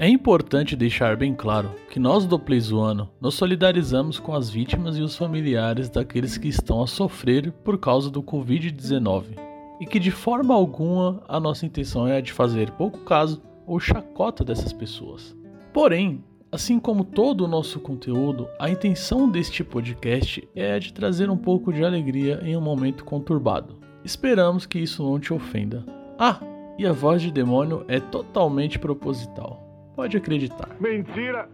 [0.00, 5.02] É importante deixar bem claro que nós do Playzoano nos solidarizamos com as vítimas e
[5.02, 9.36] os familiares daqueles que estão a sofrer por causa do Covid-19
[9.80, 13.80] e que de forma alguma a nossa intenção é a de fazer pouco caso ou
[13.80, 15.36] chacota dessas pessoas.
[15.74, 16.22] Porém,
[16.52, 21.36] assim como todo o nosso conteúdo, a intenção deste podcast é a de trazer um
[21.36, 23.80] pouco de alegria em um momento conturbado.
[24.04, 25.84] Esperamos que isso não te ofenda.
[26.16, 26.38] Ah,
[26.78, 29.67] e a voz de demônio é totalmente proposital.
[29.98, 30.76] Pode acreditar.
[30.78, 31.50] Mentira!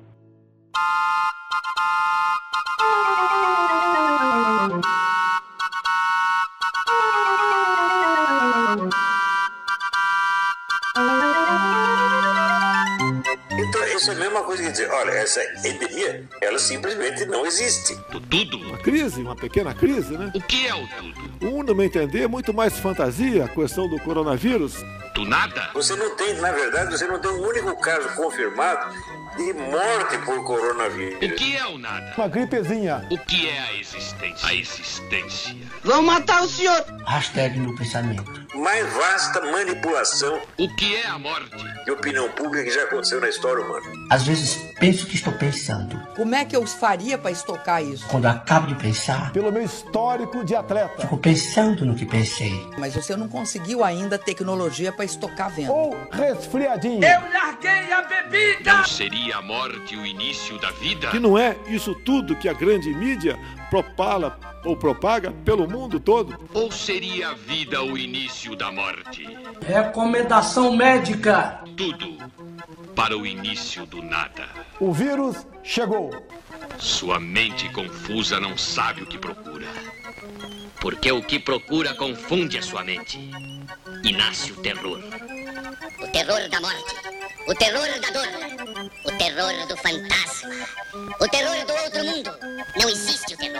[14.05, 17.99] Isso é a mesma coisa que dizer, olha, essa endemia, ela simplesmente não existe.
[18.29, 18.59] Tudo?
[18.59, 20.31] Uma crise, uma pequena crise, né?
[20.35, 21.35] O que é o tudo?
[21.41, 24.75] Um, no meu entender, é muito mais fantasia a questão do coronavírus.
[25.15, 25.71] Do nada?
[25.73, 28.95] Você não tem, na verdade, você não tem um único caso confirmado
[29.39, 31.23] de morte por coronavírus.
[31.23, 32.13] O que é o nada?
[32.15, 33.07] Uma gripezinha.
[33.11, 34.49] O que é a existência?
[34.49, 35.57] A existência.
[35.83, 36.85] Vão matar o senhor.
[37.07, 38.44] Hashtag no pensamento.
[38.55, 41.55] Mais vasta manipulação O que é a morte?
[41.85, 43.85] de opinião pública que já aconteceu na história humana.
[44.11, 46.01] Às vezes penso que estou pensando.
[46.17, 48.07] Como é que eu faria pra estocar isso?
[48.09, 51.03] Quando acabo de pensar, Pelo meu histórico de atleta.
[51.03, 52.53] fico pensando no que pensei.
[52.79, 55.73] Mas você não conseguiu ainda tecnologia pra estocar vento.
[55.73, 57.01] Ou resfriadinho.
[58.65, 61.09] Não seria a morte o início da vida?
[61.11, 63.39] Que não é isso tudo que a grande mídia
[63.75, 66.39] propala ou propaga pelo mundo todo.
[66.55, 69.27] Ou seria a vida o início da morte?
[69.67, 71.61] Recomendação médica.
[71.77, 72.17] Tudo
[72.95, 74.49] para o início do nada.
[74.79, 76.13] O vírus chegou.
[76.79, 79.67] Sua mente confusa não sabe o que procura.
[80.81, 83.19] Porque o que procura confunde a sua mente.
[84.05, 85.01] E nasce o terror.
[86.01, 86.95] O terror da morte.
[87.49, 88.29] O terror da dor.
[89.05, 90.55] O terror do fantasma.
[91.21, 92.31] O terror do outro mundo.
[92.81, 93.54] Não existe o terror.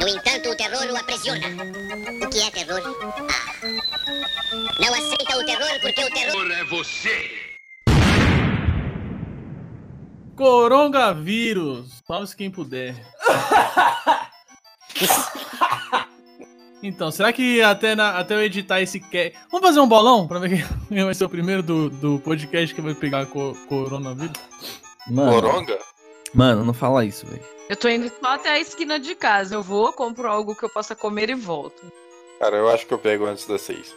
[0.00, 1.46] No entanto, o terror o aprisiona.
[2.24, 2.80] O que é terror?
[3.28, 3.52] Ah.
[4.80, 6.50] Não aceita o terror porque o terror.
[6.52, 7.30] É você!
[10.36, 12.02] Coronavírus!
[12.06, 12.94] Salve quem puder.
[16.82, 19.36] Então, será que até, na- até eu editar esse cast.
[19.52, 22.80] Vamos fazer um bolão pra ver quem vai ser o primeiro do, do podcast que
[22.80, 24.32] vai pegar co- coronavírus?
[25.06, 25.78] Mano, Coronga?
[26.34, 27.42] Mano, não fala isso, velho.
[27.68, 29.54] Eu tô indo só até a esquina de casa.
[29.54, 31.82] Eu vou, compro algo que eu possa comer e volto.
[32.38, 33.94] Cara, eu acho que eu pego antes das seis.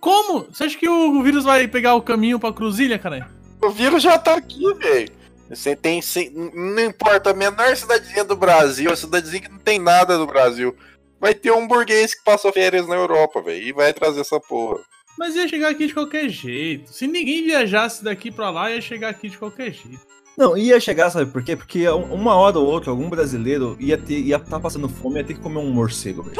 [0.00, 0.46] Como?
[0.50, 3.30] Você acha que o vírus vai pegar o caminho pra Cruzilha, cara?
[3.62, 5.10] O vírus já tá aqui, velho.
[5.48, 6.00] Você tem.
[6.02, 10.26] cem- Não importa, a menor cidadezinha do Brasil, a cidadezinha que não tem nada do
[10.26, 10.76] Brasil.
[11.20, 13.62] Vai ter um burguês que passou férias na Europa, velho.
[13.62, 14.80] E vai trazer essa porra.
[15.18, 16.92] Mas ia chegar aqui de qualquer jeito.
[16.92, 20.00] Se ninguém viajasse daqui pra lá, ia chegar aqui de qualquer jeito.
[20.36, 21.56] Não, ia chegar, sabe por quê?
[21.56, 25.34] Porque uma hora ou outra, algum brasileiro ia ter, ia estar passando fome, ia ter
[25.34, 26.36] que comer um morcego, velho.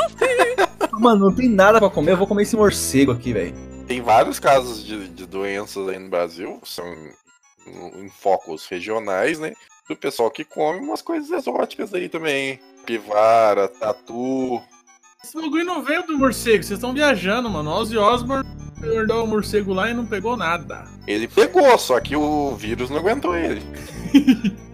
[1.00, 3.54] Mano, não tem nada pra comer, eu vou comer esse morcego aqui, velho.
[3.86, 6.84] Tem vários casos de, de doenças aí no Brasil, são
[7.66, 9.52] em- em focos regionais, né?
[9.88, 12.58] Do pessoal que come umas coisas exóticas aí também.
[12.84, 14.60] Pivara, tatu.
[15.22, 17.70] Esse bagulho não veio do morcego, vocês estão viajando, mano.
[17.70, 18.46] Ozzy Osbourne
[18.80, 20.84] mordeu o morcego lá e não pegou nada.
[21.06, 23.62] Ele pegou, só que o vírus não aguentou ele.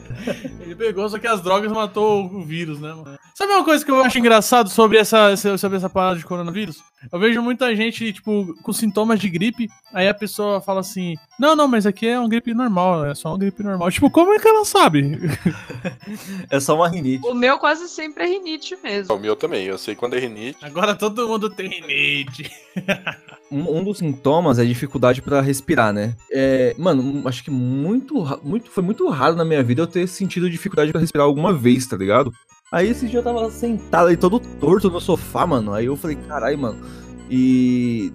[0.60, 3.18] Ele pegou, só que as drogas matou o vírus, né, mano?
[3.42, 6.76] Sabe uma coisa que eu acho engraçado sobre essa, sobre essa parada de coronavírus?
[7.12, 11.56] Eu vejo muita gente, tipo, com sintomas de gripe, aí a pessoa fala assim, não,
[11.56, 13.90] não, mas aqui é uma gripe normal, é só uma gripe normal.
[13.90, 15.18] Tipo, como é que ela sabe?
[16.50, 17.26] É só uma rinite.
[17.26, 19.14] O meu quase sempre é rinite mesmo.
[19.16, 20.58] O meu também, eu sei quando é rinite.
[20.62, 22.48] Agora todo mundo tem rinite.
[23.50, 26.16] Um, um dos sintomas é dificuldade pra respirar, né?
[26.30, 30.06] É, mano, um- acho que muito, muito, foi muito raro na minha vida eu ter
[30.06, 32.32] sentido dificuldade pra respirar alguma vez, tá ligado?
[32.72, 35.74] Aí esse dia eu tava sentado aí todo torto no sofá, mano.
[35.74, 36.80] Aí eu falei, caralho, mano.
[37.30, 38.10] E.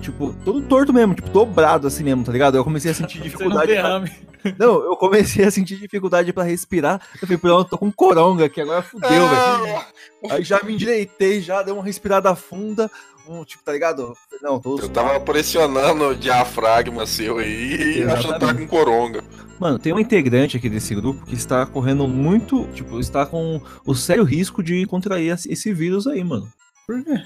[0.00, 2.56] Tipo, todo torto mesmo, tipo, dobrado assim mesmo, tá ligado?
[2.56, 3.74] Eu comecei a sentir Você não dificuldade.
[3.74, 4.30] pra-.
[4.58, 6.98] Não, eu comecei a sentir dificuldade pra respirar.
[7.14, 9.84] Eu falei, pronto, tô com coronga aqui, agora fudeu, velho.
[10.30, 12.90] Aí já me endireitei, já dei uma respirada funda.
[13.32, 14.12] Um, tipo, tá ligado?
[14.42, 14.76] Não, tô.
[14.80, 19.22] Eu tava pressionando o diafragma seu aí e achando que tava com coronga.
[19.58, 23.94] Mano, tem um integrante aqui desse grupo que está correndo muito, tipo, está com o
[23.94, 26.48] sério risco de contrair esse- vírus aí, mano.
[26.86, 27.22] Por quê?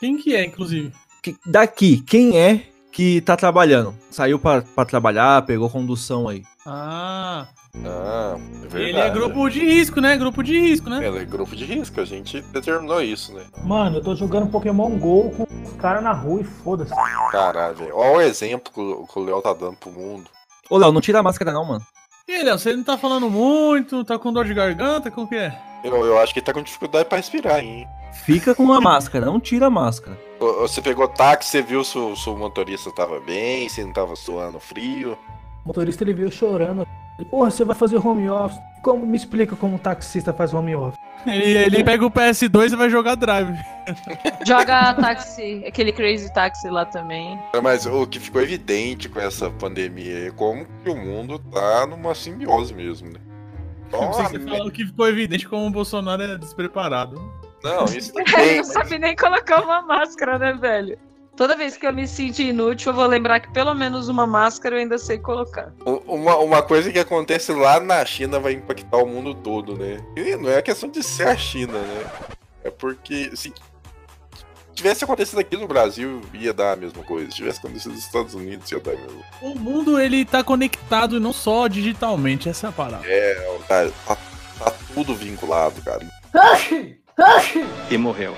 [0.00, 0.92] Quem que é, inclusive?
[1.22, 3.94] Que- daqui, quem é que tá trabalhando?
[4.10, 6.42] Saiu pra trabalhar, pegou condução aí.
[6.66, 7.46] Ah,
[7.84, 8.84] Ah, é verdade.
[8.84, 10.16] ele é grupo de risco, né?
[10.16, 11.06] Grupo de risco, né?
[11.06, 13.44] Ele é grupo de risco, a gente determinou isso, né?
[13.64, 16.92] Mano, eu tô jogando Pokémon GO com os caras na rua e foda-se.
[17.30, 17.96] Caralho, velho.
[17.96, 20.30] Olha o exemplo que o Léo tá dando pro mundo.
[20.70, 21.84] Ô, Léo, não tira a máscara não, mano.
[22.28, 25.36] E aí, Léo, você não tá falando muito, tá com dor de garganta, como que
[25.36, 25.58] é?
[25.84, 27.86] Eu, eu acho que ele tá com dificuldade pra respirar, hein?
[28.24, 30.18] Fica com a máscara, não tira a máscara.
[30.40, 34.16] Você pegou táxi, você viu se o, se o motorista tava bem, se não tava
[34.16, 35.18] suando frio.
[35.64, 36.86] O motorista ele veio chorando.
[37.18, 38.60] Ele, Porra, você vai fazer home office?
[38.82, 40.98] Como, me explica como um taxista faz home office.
[41.26, 43.56] Ele, ele pega o PS2 e vai jogar Drive.
[44.46, 47.38] Joga táxi, aquele Crazy Taxi lá também.
[47.62, 52.14] Mas o que ficou evidente com essa pandemia é como que o mundo tá numa
[52.14, 53.20] simbiose mesmo, né?
[53.90, 57.20] Não sei se você falou que ficou evidente como o Bolsonaro é despreparado.
[57.62, 58.56] Não, isso Ele também.
[58.58, 60.98] não sabe nem colocar uma máscara, né, velho?
[61.36, 64.76] Toda vez que eu me sinto inútil, eu vou lembrar que pelo menos uma máscara
[64.76, 65.72] eu ainda sei colocar.
[65.84, 70.00] Uma, uma coisa que acontece lá na China vai impactar o mundo todo, né?
[70.16, 72.06] E não é questão de ser a China, né?
[72.62, 73.52] É porque, se
[74.72, 77.28] tivesse acontecido aqui no Brasil, ia dar a mesma coisa.
[77.30, 81.18] Se tivesse acontecido nos Estados Unidos, ia dar a mesma O mundo, ele tá conectado
[81.18, 83.04] não só digitalmente, essa é a parada.
[83.06, 84.16] É, tá, tá,
[84.58, 86.06] tá tudo vinculado, cara.
[87.90, 88.34] E morreu.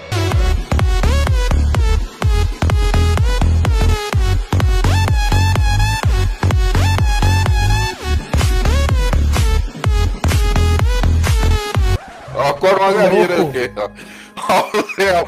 [12.37, 13.91] Ó, a coronavírus aqui, ó.
[14.53, 15.27] Ó, o Léo.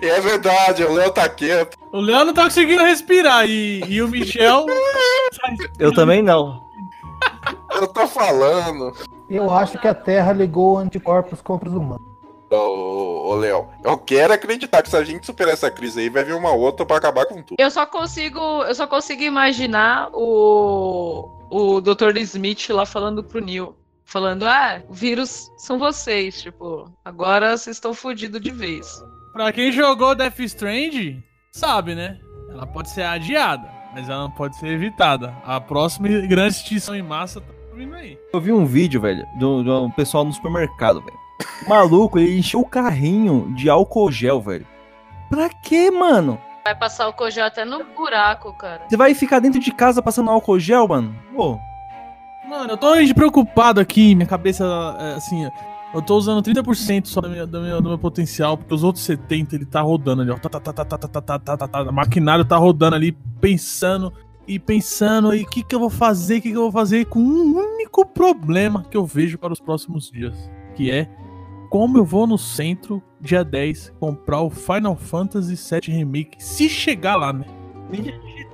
[0.00, 1.76] É verdade, o Léo tá quieto.
[1.92, 4.64] O Léo não tá conseguindo respirar e, e o Michel.
[5.78, 6.64] Eu também não.
[7.72, 8.94] Eu tô falando.
[9.28, 12.06] Eu acho que a Terra ligou anticorpos contra os humanos.
[12.50, 16.22] Ô, ô, Léo, eu quero acreditar que se a gente superar essa crise aí, vai
[16.22, 17.56] vir uma outra pra acabar com tudo.
[17.58, 22.16] Eu só consigo, eu só consigo imaginar o o Dr.
[22.18, 27.94] Smith lá falando pro Neil, falando: "Ah, o vírus são vocês, tipo, agora vocês estão
[27.94, 29.02] fodidos de vez".
[29.32, 31.20] Pra quem jogou Death Strand,
[31.50, 32.18] sabe, né?
[32.48, 35.34] Ela pode ser adiada, mas ela não pode ser evitada.
[35.44, 38.16] A próxima grande extinção em massa tá vindo aí.
[38.32, 41.18] Eu vi um vídeo, velho, do, do pessoal no supermercado, velho.
[41.66, 44.66] O maluco, ele encheu o carrinho de álcool gel, velho.
[45.28, 46.40] Pra quê, mano?
[46.64, 48.84] Vai passar o cojão até no buraco, cara.
[48.88, 51.14] Você vai ficar dentro de casa passando álcool gel, mano?
[51.34, 51.58] Pô,
[52.48, 54.64] Mano, eu tô preocupado aqui, minha cabeça,
[54.98, 55.48] é, assim,
[55.94, 59.06] eu tô usando 30% só do meu, do, meu, do meu potencial, porque os outros
[59.06, 60.36] 70% ele tá rodando ali, ó.
[60.36, 64.12] Tá, tá, tá, tá, tá, tá, tá, tá, tá, tá, maquinário tá rodando ali, pensando
[64.46, 67.06] e pensando, e o que que eu vou fazer, o que que eu vou fazer
[67.06, 71.08] com um único problema que eu vejo para os próximos dias, que é
[71.70, 77.16] como eu vou no centro, dia 10, comprar o Final Fantasy VII Remake, se chegar
[77.16, 77.46] lá, né?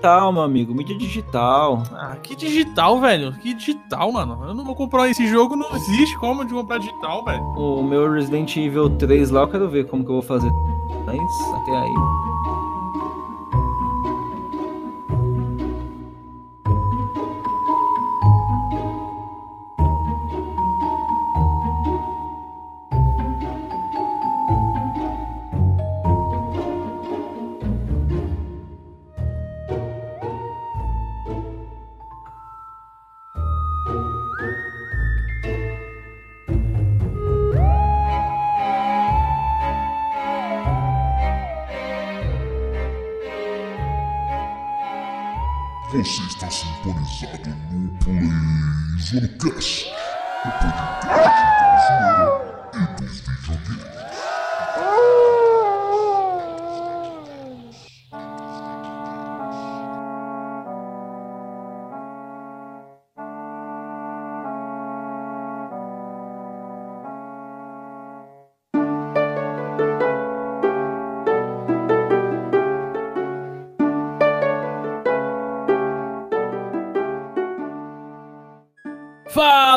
[0.01, 1.83] Digital, meu amigo, mídia digital.
[1.93, 3.33] Ah, que digital, velho?
[3.35, 4.39] Que digital, mano?
[4.47, 7.43] Eu não vou comprar esse jogo, não existe como de comprar digital, velho.
[7.43, 10.51] O meu Resident Evil 3 lá, eu quero ver como que eu vou fazer.
[11.05, 11.19] Mas
[11.55, 11.95] até aí.
[46.01, 49.87] Você está sintonizado no PlayZonecast,
[50.47, 51.05] o podcast
[51.61, 52.27] da zoeira
[52.73, 53.90] e dos videogames.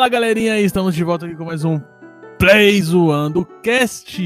[0.03, 1.79] Fala galerinha, estamos de volta aqui com mais um
[2.37, 4.21] Play Zoando Cast.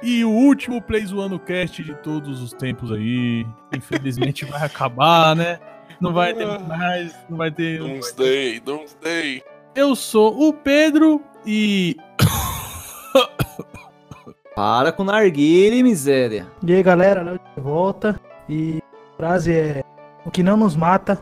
[0.00, 3.44] E o último Play Zoando Cast de todos os tempos aí.
[3.74, 5.58] Infelizmente vai acabar, né?
[6.00, 7.80] Não vai ter mais, não vai ter.
[7.80, 9.42] Doomsday, Doomsday.
[9.74, 11.96] Eu sou o Pedro e.
[14.54, 16.46] Para com narguile, miséria.
[16.64, 18.20] E aí galera, Léo de volta.
[18.48, 18.80] E
[19.12, 19.82] a frase é:
[20.24, 21.18] O que não nos mata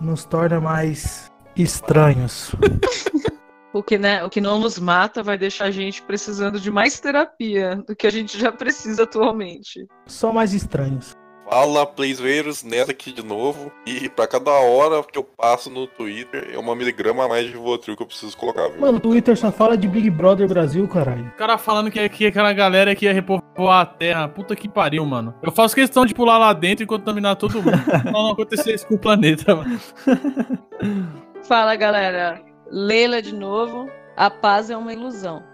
[0.00, 2.54] nos torna mais estranhos.
[3.78, 6.98] O que, né, o que não nos mata vai deixar a gente precisando de mais
[6.98, 9.86] terapia do que a gente já precisa atualmente.
[10.04, 11.16] Só mais estranhos.
[11.48, 13.70] Fala, Playzeiros, Neto aqui de novo.
[13.86, 17.56] E pra cada hora que eu passo no Twitter, é uma miligrama a mais de
[17.56, 18.80] Votril que eu preciso colocar, viu?
[18.80, 21.26] Mano, o Twitter só fala de Big Brother Brasil, caralho.
[21.28, 24.28] O cara falando que, que aquela galera que ia repovoar a terra.
[24.28, 25.32] Puta que pariu, mano.
[25.40, 27.78] Eu faço questão de pular lá dentro e contaminar todo mundo.
[27.86, 29.80] pra não acontecer isso com o planeta, mano.
[31.44, 32.47] Fala, galera.
[32.70, 33.90] Leila de novo.
[34.16, 35.44] A paz é uma ilusão.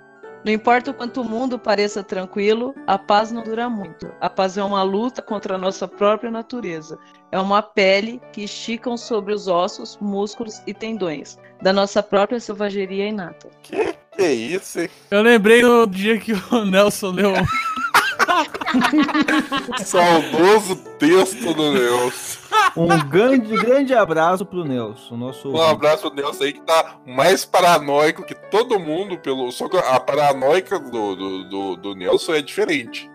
[0.45, 4.13] Não importa o quanto o mundo pareça tranquilo, a paz não dura muito.
[4.21, 6.99] A paz é uma luta contra a nossa própria natureza.
[7.33, 13.09] É uma pele que esticam sobre os ossos, músculos e tendões da nossa própria selvageria
[13.09, 13.49] inata.
[13.63, 14.91] Que, que isso, hein?
[15.11, 17.33] Eu lembrei do dia que o Nelson leu.
[19.85, 22.39] Saudoso texto do Nelson.
[22.77, 25.51] Um grande, grande abraço pro Nelson, nosso.
[25.51, 29.51] Um abraço pro Nelson aí que tá mais paranoico que todo mundo, pelo.
[29.53, 33.11] Só que a paranoica do, do, do, do Nelson é diferente.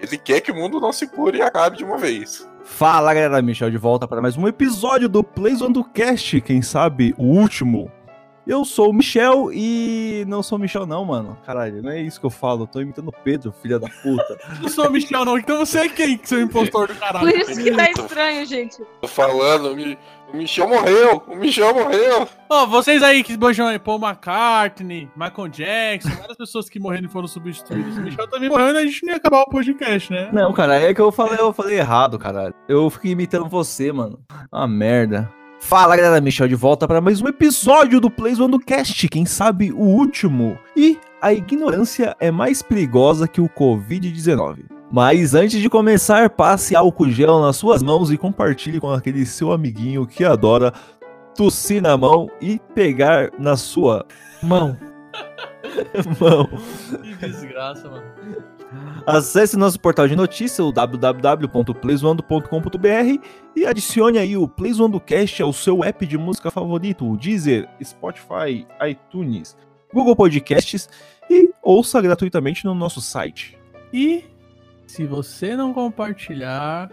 [0.00, 2.48] Ele quer que o mundo não se cure e acabe de uma vez.
[2.64, 6.62] Fala galera, Michel de volta para mais um episódio do Plays on do Cast, quem
[6.62, 7.90] sabe o último.
[8.44, 11.38] Eu sou o Michel e não sou o Michel não, mano.
[11.46, 14.36] Caralho, não é isso que eu falo, eu tô imitando o Pedro, filha da puta.
[14.60, 15.38] Não sou o Michel, não.
[15.38, 17.30] Então você é quem, seu impostor do caralho?
[17.30, 18.82] Por isso que tá estranho, gente.
[19.00, 19.96] Tô falando, o Mi-
[20.32, 22.28] o Michel morreu, o Michel morreu.
[22.50, 27.10] Ó, vocês aí que esbanjam aí, Paul McCartney, Michael Jackson, várias pessoas que morreram e
[27.10, 27.96] foram substituídas.
[27.96, 30.30] O Michel também morreu e a gente nem ia acabar o podcast, né?
[30.32, 32.54] Não, cara, é que eu falei, eu falei errado, caralho.
[32.68, 34.18] Eu fiquei imitando você, mano.
[34.50, 35.30] Uma merda.
[35.64, 39.24] Fala galera, Michel de volta para mais um episódio do Plays One do Cast, quem
[39.24, 40.58] sabe o último.
[40.76, 44.64] E a ignorância é mais perigosa que o Covid-19.
[44.90, 49.52] Mas antes de começar, passe álcool gel nas suas mãos e compartilhe com aquele seu
[49.52, 50.72] amiguinho que adora
[51.34, 54.04] tossir na mão e pegar na sua
[54.42, 54.76] Mão.
[56.20, 56.48] mão.
[57.20, 58.04] Que desgraça, mano.
[59.06, 63.26] Acesse nosso portal de notícias, o www.playzoando.com.br
[63.56, 68.66] e adicione aí o Playzoando Cast ao seu app de música favorito, o Deezer, Spotify,
[68.88, 69.56] iTunes,
[69.92, 70.88] Google Podcasts
[71.28, 73.58] e ouça gratuitamente no nosso site.
[73.92, 74.24] E
[74.86, 76.90] se você não compartilhar,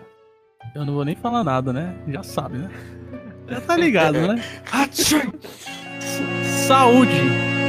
[0.75, 1.95] eu não vou nem falar nada, né?
[2.07, 2.69] Já sabe, né?
[3.47, 4.43] Já tá ligado, né?
[6.67, 7.68] Saúde!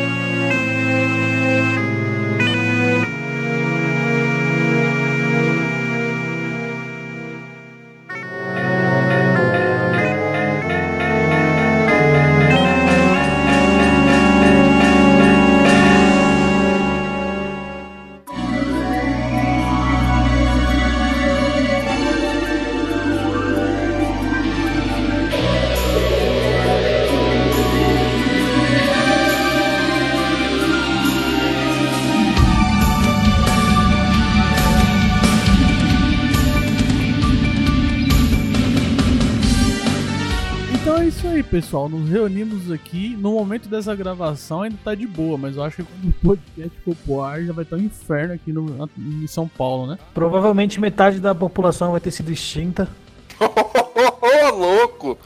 [41.50, 41.88] Pessoal.
[41.88, 43.16] Nos reunimos aqui.
[43.18, 46.78] No momento dessa gravação ainda tá de boa, mas eu acho que quando o podcast
[46.84, 49.98] for pro ar já vai estar um inferno aqui no, em São Paulo, né?
[50.14, 52.88] Provavelmente metade da população vai ter sido extinta.
[53.40, 55.18] Ô, louco!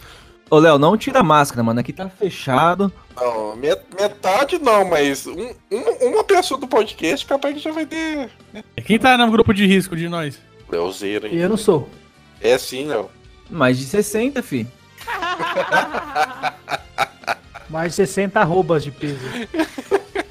[0.50, 2.92] Ô Léo, não tira a máscara, mano, aqui tá fechado.
[3.16, 7.86] Não, met- metade não, mas um- um- uma pessoa do podcast capaz que já vai
[7.86, 8.30] ter.
[8.84, 10.38] Quem tá no grupo de risco de nós?
[10.70, 11.88] Leozeira, E eu não sou.
[12.40, 13.08] É sim, Léo.
[13.50, 14.66] Mais de 60, fi.
[17.68, 19.18] Mais de 60 arrobas de peso.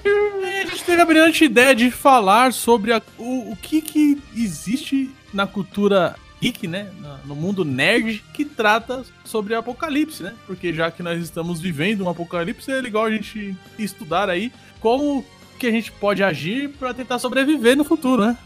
[0.03, 4.21] E a gente teve a brilhante ideia de falar sobre a- o, o que, que
[4.35, 6.89] existe na cultura geek, né?
[7.25, 10.33] No mundo nerd que trata sobre apocalipse, né?
[10.45, 15.25] Porque já que nós estamos vivendo um apocalipse, é legal a gente estudar aí como
[15.57, 18.37] que a gente pode agir pra tentar sobreviver no futuro, né?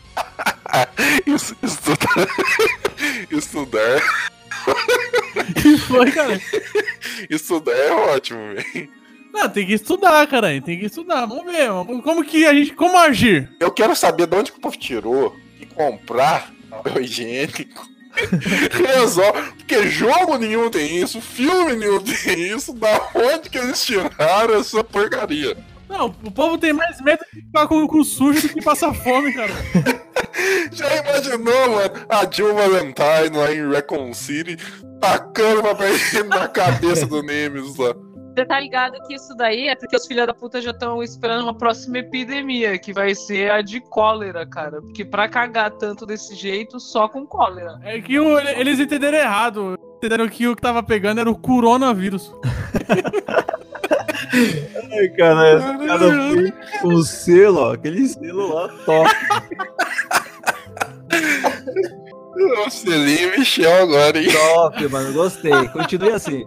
[1.63, 2.27] Estudar.
[3.31, 4.01] estudar.
[5.61, 6.39] Que foi, cara?
[7.29, 8.89] Estudar é ótimo, velho.
[9.33, 10.59] Não, tem que estudar, cara.
[10.61, 11.25] Tem que estudar.
[11.27, 11.69] Vamos ver.
[12.01, 12.73] Como que a gente.
[12.73, 13.49] Como agir?
[13.59, 17.87] Eu quero saber de onde que o povo tirou e comprar papel higiênico.
[18.97, 19.51] Resolve.
[19.57, 22.73] Porque jogo nenhum tem isso, filme nenhum tem isso.
[22.73, 25.55] Da onde que eles tiraram essa porcaria?
[25.87, 28.93] Não, o povo tem mais medo de ficar com o cu sujo do que passar
[28.93, 29.53] fome, cara.
[31.35, 34.57] Imaginou, mano, a Jill Valentine lá em Recon City
[35.01, 37.93] tacando higiênico na cabeça do Nemesis lá.
[38.35, 41.41] Você tá ligado que isso daí é porque os filhos da puta já estão esperando
[41.41, 44.79] uma próxima epidemia, que vai ser a de cólera, cara.
[44.79, 47.79] Porque pra cagar tanto desse jeito, só com cólera.
[47.83, 49.75] É que o- eles entenderam errado.
[49.97, 52.31] Entenderam que o que tava pegando era o coronavírus.
[54.91, 56.05] Ai, cara, cara
[56.83, 59.09] o selo, ó, aquele selo lá top.
[62.65, 64.27] O Selinho Michel agora, hein?
[64.31, 65.67] Top, mano, gostei.
[65.69, 66.45] Continue assim.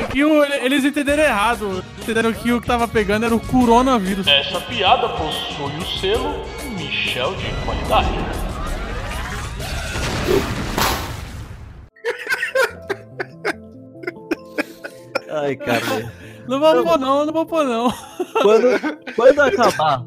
[0.00, 1.84] É que o- eles entenderam errado.
[2.00, 4.26] Entenderam que o que tava pegando era o coronavírus.
[4.28, 6.44] Essa piada possui o selo
[6.78, 8.14] Michel de qualidade.
[15.30, 16.12] Ai, cara.
[16.46, 17.90] Não vou pôr não, não vou pôr não.
[18.42, 20.04] Quando, quando acabar.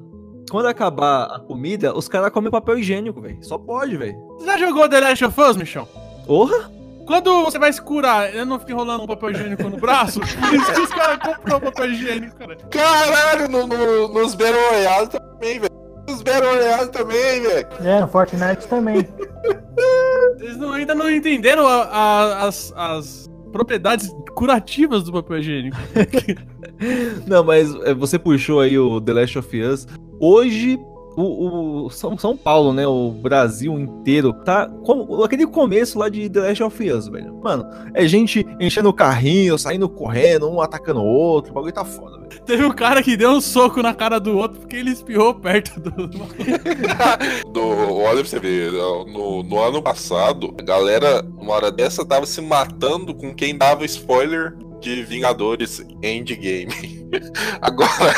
[0.49, 3.37] Quando acabar a comida, os caras comem papel higiênico, velho.
[3.41, 4.15] Só pode, velho.
[4.39, 5.87] Você já jogou The Last of Us, Michão?
[6.25, 6.71] Porra?
[7.05, 10.19] Quando você vai se curar, ele não fica enrolando um papel higiênico no braço?
[10.39, 12.55] Por isso que os caras compram papel higiênico, cara.
[12.69, 15.73] Caralho, no, no, nos Battle Royale também, velho.
[16.07, 17.67] Nos Battle Royale também, velho.
[17.83, 19.07] É, no Fortnite também.
[20.39, 25.77] Eles não- ainda não entenderam a- a- as, as propriedades curativas do papel higiênico.
[27.27, 29.87] Não, mas é, você puxou aí o The Last of Us.
[30.19, 30.79] Hoje,
[31.17, 32.85] o, o São, São Paulo, né?
[32.85, 34.69] O Brasil inteiro tá.
[34.85, 37.35] Como, aquele começo lá de The Last of Us, velho.
[37.41, 41.51] Mano, é gente enchendo o carrinho, saindo correndo, um atacando o outro.
[41.51, 42.41] O bagulho tá foda, velho.
[42.45, 45.79] Teve um cara que deu um soco na cara do outro porque ele espirrou perto
[45.79, 46.07] do.
[47.51, 52.25] Do, olha pra você ver, no, no ano passado, a galera, uma hora dessa, tava
[52.25, 57.07] se matando com quem dava spoiler de Vingadores Endgame.
[57.61, 58.13] Agora,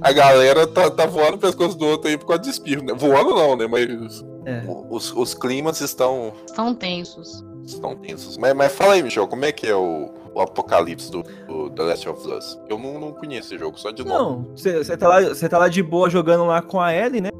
[0.00, 2.92] a galera tá, tá voando o pescoço do outro aí por causa de espirro, né?
[2.94, 3.66] Voando não, né?
[3.66, 4.62] Mas É.
[4.90, 7.42] os, os climas estão, Estão tensos.
[7.64, 8.36] estão tensos.
[8.36, 11.82] Mas, mas fala aí, Michel, como é que é o, o apocalipse do, do The
[11.82, 12.58] Last of Us?
[12.68, 14.14] Eu não, não conheço esse jogo, só de nome.
[14.46, 17.30] Não, você tá, lá- tá lá de boa jogando lá com a Ellie, né?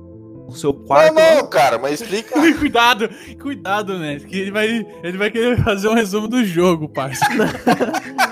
[0.47, 1.15] O seu Não, quarto.
[1.15, 2.35] não, cara, mas explica.
[2.59, 3.09] cuidado,
[3.41, 4.21] cuidado, né?
[4.21, 7.25] Que ele vai, ele vai querer fazer um resumo do jogo, parça.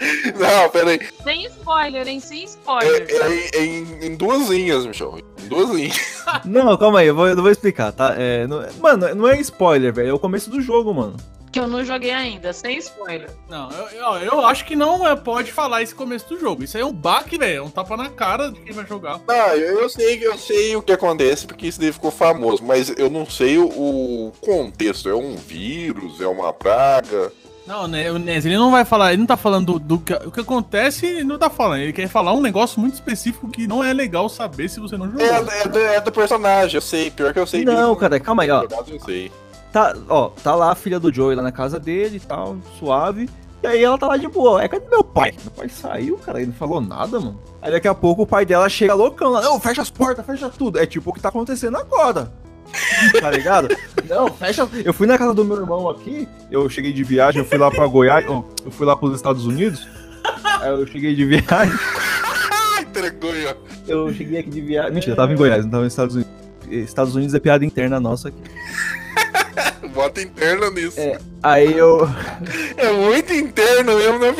[0.38, 1.00] Não, peraí.
[1.22, 2.20] Sem spoiler, hein?
[2.20, 3.06] Sem spoiler.
[3.08, 5.18] É, é- é em, em duas linhas, Michel.
[5.42, 5.96] Em duas linhas.
[6.44, 8.14] Não, calma aí, eu vou, eu vou explicar, tá?
[8.16, 10.08] É, não- mano, não é spoiler, velho.
[10.10, 11.16] É o começo do jogo, mano.
[11.52, 13.28] Que eu não joguei ainda, sem spoiler.
[13.48, 16.62] Não, eu, eu, eu acho que não é, pode falar esse começo do jogo.
[16.62, 17.56] Isso aí é um baque, velho.
[17.56, 19.18] É um tapa na cara de quem vai jogar.
[19.26, 22.90] Não, eu, eu sei, eu sei o que acontece porque isso daí ficou famoso, mas
[22.96, 25.08] eu não sei o, o contexto.
[25.08, 27.32] É um vírus, é uma praga.
[27.70, 30.12] Não, né, o Nes, ele não vai falar, ele não tá falando do, do que,
[30.12, 31.82] o que acontece, ele não tá falando.
[31.82, 35.06] Ele quer falar um negócio muito específico que não é legal saber se você não
[35.08, 35.24] jogou.
[35.24, 37.12] É, é, do, é do personagem, eu sei.
[37.12, 37.64] Pior que eu sei.
[37.64, 38.64] Não, cara, calma aí, ó.
[38.64, 39.30] Eu sei.
[39.72, 43.30] Tá, ó, tá lá a filha do Joey lá na casa dele e tal, suave.
[43.62, 44.60] E aí ela tá lá de boa.
[44.64, 45.32] É, cadê meu pai?
[45.40, 47.40] Meu pai saiu, cara, ele não falou nada, mano.
[47.62, 50.50] Aí daqui a pouco o pai dela chega loucão lá, não, fecha as portas, fecha
[50.50, 50.76] tudo.
[50.76, 52.32] É tipo o que tá acontecendo agora.
[53.20, 53.68] Tá ligado?
[54.08, 54.68] Não, fecha.
[54.84, 57.70] Eu fui na casa do meu irmão aqui, eu cheguei de viagem, eu fui lá
[57.70, 59.86] pra Goiás, eu fui lá pros Estados Unidos.
[60.60, 61.74] Aí eu cheguei de viagem.
[62.80, 63.54] Entregou ó.
[63.86, 64.92] Eu cheguei aqui de viagem.
[64.92, 66.32] Mentira, eu tava em Goiás, não tava nos Estados Unidos.
[66.70, 68.42] Estados Unidos é piada interna nossa aqui.
[69.94, 71.00] Bota interno nisso.
[71.00, 72.08] É, aí eu.
[72.76, 74.34] É muito interno mesmo, né?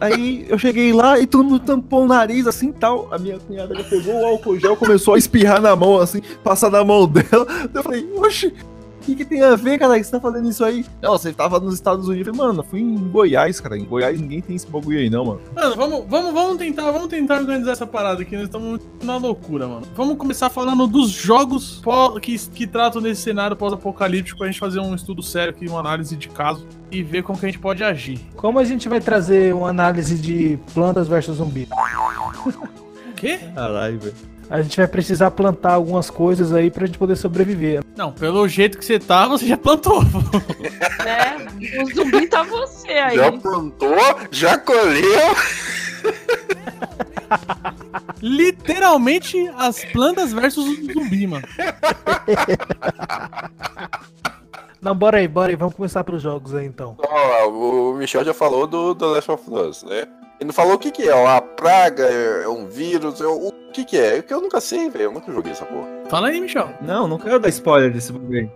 [0.00, 3.08] Aí eu cheguei lá e todo mundo tampou o nariz assim tal.
[3.12, 6.84] A minha cunhada pegou o álcool gel, começou a espirrar na mão, assim, passar na
[6.84, 7.46] mão dela.
[7.72, 8.73] Eu falei, oxe, o
[9.04, 9.98] que, que tem a ver, cara?
[9.98, 10.84] que você tá fazendo isso aí?
[11.02, 12.28] Não, você tava nos Estados Unidos.
[12.28, 13.76] Eu falei, mano, eu fui em Goiás, cara.
[13.78, 15.40] Em Goiás ninguém tem esse bagulho aí, não, mano.
[15.54, 19.66] Mano, vamos, vamos, vamos tentar, vamos tentar organizar essa parada aqui, nós estamos na loucura,
[19.66, 19.86] mano.
[19.94, 21.82] Vamos começar falando dos jogos
[22.22, 26.16] que, que tratam desse cenário pós-apocalíptico pra gente fazer um estudo sério aqui, uma análise
[26.16, 28.20] de caso e ver como que a gente pode agir.
[28.36, 31.68] Como a gente vai trazer uma análise de plantas versus zumbi?
[33.10, 33.38] O quê?
[33.54, 34.33] Caralho, velho.
[34.50, 37.82] A gente vai precisar plantar algumas coisas aí pra gente poder sobreviver.
[37.96, 40.02] Não, pelo jeito que você tá, você já plantou.
[41.04, 43.16] É, o zumbi tá você aí.
[43.16, 43.96] Já plantou,
[44.30, 45.36] já colheu.
[48.22, 51.46] Literalmente as plantas versus o zumbi, mano.
[54.84, 55.56] Não, bora aí, bora aí.
[55.56, 56.96] Vamos começar pelos jogos aí então.
[56.98, 60.00] Ó, o Michel já falou do The Last of Us, né?
[60.38, 63.52] Ele não falou o que que é, uma praga, é um vírus, é o o
[63.74, 64.18] que que é?
[64.18, 65.88] É que eu nunca sei, velho, eu nunca joguei essa porra.
[66.08, 66.68] Fala aí, Michel.
[66.80, 68.48] Não, não quero dar spoiler desse bagulho aí.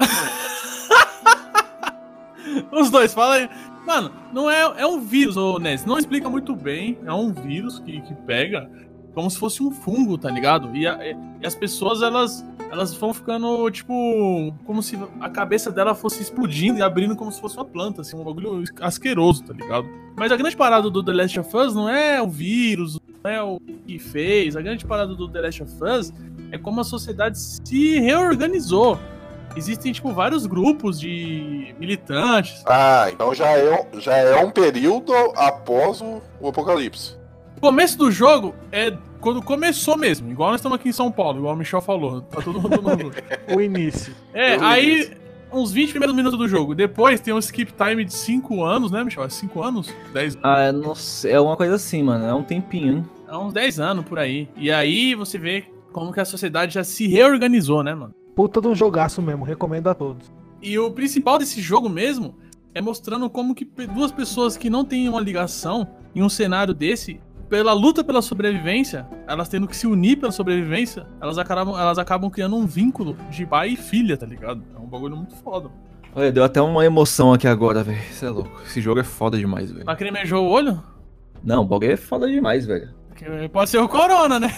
[2.72, 3.48] Os dois, fala aí.
[3.86, 5.86] Mano, não é, é um vírus, ô Ness.
[5.86, 6.98] Não explica muito bem.
[7.06, 8.70] É um vírus que, que pega
[9.14, 10.76] como se fosse um fungo, tá ligado?
[10.76, 10.98] E, a-
[11.40, 16.78] e as pessoas, elas, elas vão ficando, tipo, como se a cabeça dela fosse explodindo
[16.78, 19.88] e abrindo como se fosse uma planta, assim, um bagulho asqueroso, tá ligado?
[20.16, 23.42] Mas a grande parada do The Last of Us não é o vírus, não é
[23.42, 24.56] o que fez.
[24.56, 26.12] A grande parada do The Last of Us
[26.52, 28.98] é como a sociedade se reorganizou.
[29.56, 32.62] Existem, tipo, vários grupos de militantes.
[32.66, 37.18] Ah, então já é, um- já é um período após o, o apocalipse.
[37.60, 41.40] O começo do jogo é quando começou mesmo, igual nós estamos aqui em São Paulo,
[41.40, 42.22] igual o Michel falou.
[42.22, 43.12] Tá todo mundo no...
[43.54, 44.14] O início.
[44.32, 45.10] É, Eu aí
[45.52, 46.74] uns 20 primeiros minutos do jogo.
[46.74, 49.24] Depois tem um skip time de 5 anos, né, Michel?
[49.24, 49.94] É 5 anos?
[50.14, 52.24] 10 Ah, eu não sei, é uma coisa assim, mano.
[52.24, 53.04] É um tempinho, hein?
[53.28, 54.48] É uns 10 anos por aí.
[54.56, 58.14] E aí você vê como que a sociedade já se reorganizou, né, mano?
[58.34, 60.32] Puta de um jogaço mesmo, recomendo a todos.
[60.62, 62.34] E o principal desse jogo mesmo
[62.74, 67.20] é mostrando como que duas pessoas que não têm uma ligação em um cenário desse,
[67.50, 72.30] pela luta pela sobrevivência, elas tendo que se unir pela sobrevivência, elas acabam, elas acabam
[72.30, 74.62] criando um vínculo de pai e filha, tá ligado?
[74.74, 75.68] É um bagulho muito foda.
[76.14, 78.00] Olha, deu até uma emoção aqui agora, velho.
[78.10, 78.50] Você é louco.
[78.64, 79.84] Esse jogo é foda demais, velho.
[79.86, 80.82] Lacrimejou o olho?
[81.44, 82.88] Não, o bagulho é foda demais, velho.
[83.14, 84.48] Que Pode ser o Corona, né?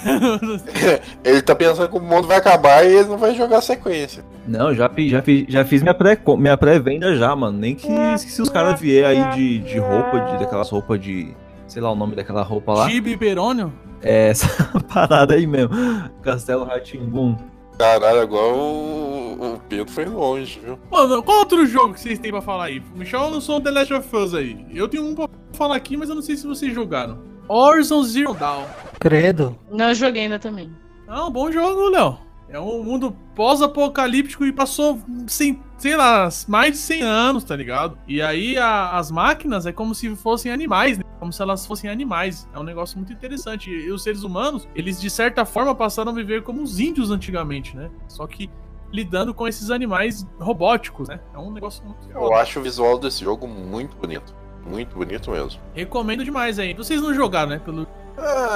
[1.25, 4.25] Ele tá pensando que o mundo vai acabar e ele não vai jogar sequência.
[4.47, 7.59] Não, já, fi- já, fi- já fiz minha pré- minha pré-venda já, mano.
[7.59, 11.35] Nem que se os caras vier aí de, de roupa, de, daquelas roupas de.
[11.73, 12.87] Sei lá o nome daquela roupa lá.
[12.87, 13.73] Tibi Perônio?
[14.03, 14.47] É essa
[14.93, 15.75] parada aí mesmo.
[16.21, 17.35] Castelo Ratimbum.
[17.79, 20.79] Caralho, agora o, o Pedro foi longe, viu?
[20.91, 22.83] Mano, qual outro jogo que vocês têm pra falar aí?
[22.95, 24.67] O Michel lançou um The Last of Us aí.
[24.71, 27.21] Eu tenho um pra falar aqui, mas eu não sei se vocês jogaram.
[27.49, 28.65] Horizon Zero Dawn.
[29.01, 29.57] Credo.
[29.71, 30.71] Não, eu joguei ainda também.
[31.09, 32.19] Um bom jogo, Léo.
[32.53, 37.97] É um mundo pós-apocalíptico e passou, sem, sei lá, mais de 100 anos, tá ligado?
[38.07, 41.05] E aí a- as máquinas é como se fossem animais, né?
[41.19, 42.47] Como se elas fossem animais.
[42.55, 43.71] É um negócio muito interessante.
[43.71, 47.77] E os seres humanos, eles de certa forma passaram a viver como os índios antigamente,
[47.77, 47.91] né?
[48.09, 48.51] Só que
[48.93, 51.21] lidando com esses animais robóticos, né?
[51.35, 52.37] É um negócio muito Eu foda.
[52.37, 54.35] acho o visual desse jogo muito bonito.
[54.67, 55.61] Muito bonito mesmo.
[55.75, 56.75] Recomendo demais aí.
[56.75, 57.59] Vocês não jogaram, né?
[57.59, 57.87] Pelo...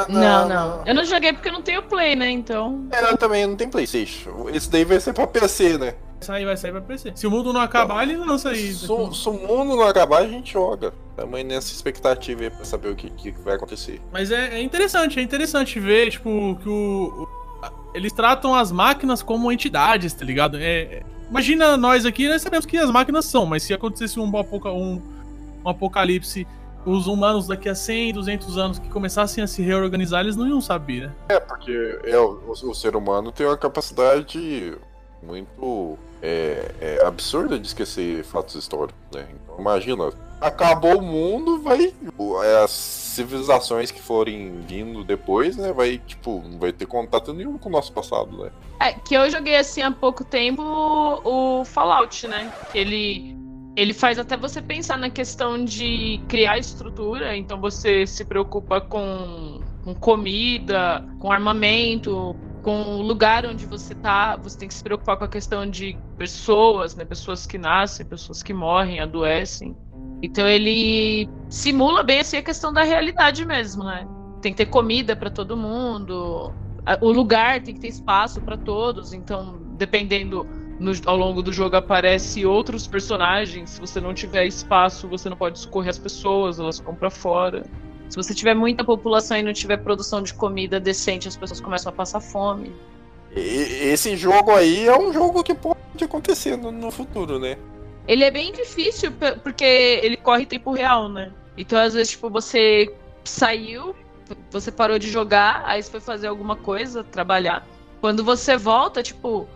[0.09, 0.83] Não, não.
[0.87, 2.31] Eu não joguei porque eu não tenho Play, né?
[2.31, 2.87] Então.
[2.91, 4.49] É, eu também não tem Playstation.
[4.53, 5.95] Esse daí vai ser pra PC, né?
[6.21, 7.13] Isso aí vai sair pra PC.
[7.15, 8.73] Se o mundo não acabar, ele lança aí.
[8.73, 10.93] Se, o- se o mundo não acabar, a gente joga.
[11.15, 14.01] Também nessa expectativa aí pra saber o que, que vai acontecer.
[14.13, 17.29] Mas é, é interessante, é interessante ver, tipo, que o,
[17.95, 20.57] eles tratam as máquinas como entidades, tá ligado?
[20.59, 24.25] É, é- imagina nós aqui, nós sabemos que as máquinas são, mas se acontecesse um,
[24.25, 25.03] um-
[25.65, 26.47] um apocalipse,
[26.87, 30.61] os humanos daqui a 100, 200 anos que começassem a se reorganizar, eles não iam
[30.61, 31.13] saber, né?
[31.29, 34.75] É, porque é, o, o ser humano tem uma capacidade
[35.23, 39.27] muito é, é, absurda de esquecer fatos históricos, né?
[39.35, 41.93] Então imagina, acabou o mundo, vai.
[42.63, 45.73] As civilizações que forem vindo depois, né?
[45.73, 48.51] Vai, tipo, não vai ter contato nenhum com o nosso passado, né?
[48.81, 52.53] É, que eu joguei assim há pouco tempo o Fallout, né?
[52.71, 53.37] Que ele,
[53.77, 59.61] ele faz até você pensar na questão de criar estrutura, então você se preocupa com,
[59.85, 65.19] com comida, com armamento, com o lugar onde você tá, você tem que se preocupar
[65.19, 67.05] com a questão de pessoas, né?
[67.05, 69.77] Pessoas que nascem, pessoas que morrem, adoecem.
[70.23, 74.09] Então ele simula bem assim a questão da realidade mesmo, né?
[74.41, 76.51] Tem que ter comida para todo mundo,
[77.03, 80.47] o lugar tem que ter espaço para todos, então dependendo
[80.79, 83.71] no- ao longo do jogo aparece outros personagens.
[83.71, 87.65] Se você não tiver espaço, você não pode socorrer as pessoas, elas ficam pra fora.
[88.09, 91.91] Se você tiver muita população e não tiver produção de comida decente, as pessoas começam
[91.91, 92.73] a passar fome.
[93.35, 97.57] E- esse jogo aí é um jogo que pode acontecer no, no futuro, né?
[98.07, 99.11] Ele é bem difícil
[99.43, 101.33] porque ele corre em tempo real, né?
[101.59, 103.97] Então, às vezes, tipo, você saiu,
[104.51, 107.67] você parou de jogar, aí você foi fazer alguma coisa, trabalhar.
[108.01, 109.49] Quando você volta, tipo,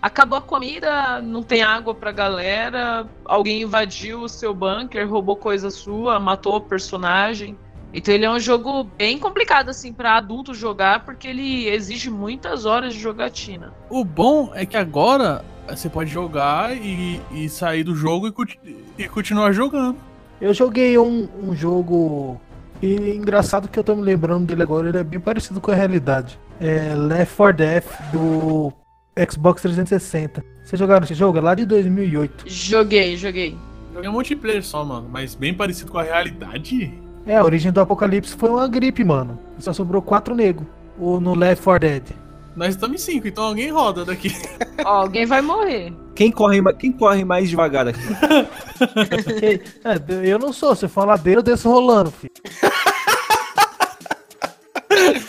[0.00, 5.70] acabou a comida, não tem água pra galera, alguém invadiu o seu bunker, roubou coisa
[5.70, 7.56] sua, matou o personagem.
[7.92, 12.66] Então ele é um jogo bem complicado, assim, pra adulto jogar, porque ele exige muitas
[12.66, 13.72] horas de jogatina.
[13.88, 19.08] O bom é que agora você pode jogar e, e sair do jogo e, e
[19.08, 19.96] continuar jogando.
[20.40, 22.40] Eu joguei um, um jogo.
[22.80, 25.74] E engraçado que eu tô me lembrando dele agora, ele é bem parecido com a
[25.74, 26.38] realidade.
[26.60, 28.72] É Left 4 Dead do
[29.30, 30.44] Xbox 360.
[30.64, 31.38] Vocês jogaram esse jogo?
[31.38, 32.44] É lá de 2008.
[32.46, 33.56] Joguei, joguei.
[33.94, 36.92] Joguei um multiplayer só, mano, mas bem parecido com a realidade.
[37.26, 39.38] É, a origem do apocalipse foi uma gripe, mano.
[39.58, 40.66] Só sobrou quatro negros.
[40.98, 42.02] O no Left 4 Dead.
[42.56, 44.32] Nós estamos em 5, então alguém roda daqui.
[44.84, 45.92] Ó, alguém vai morrer.
[46.14, 48.00] Quem corre, quem corre mais devagar aqui?
[49.84, 52.32] É, eu não sou, se for ladeira eu desço rolando, filho.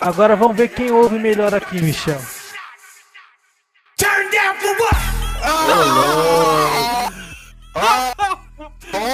[0.00, 2.20] Agora vamos ver quem ouve melhor aqui, Michel.
[3.98, 4.96] Turn down for what?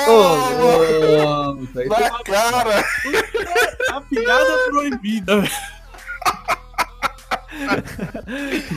[0.09, 2.85] Ô, isso aí Na cara!
[3.93, 5.53] A piada proibida, velho.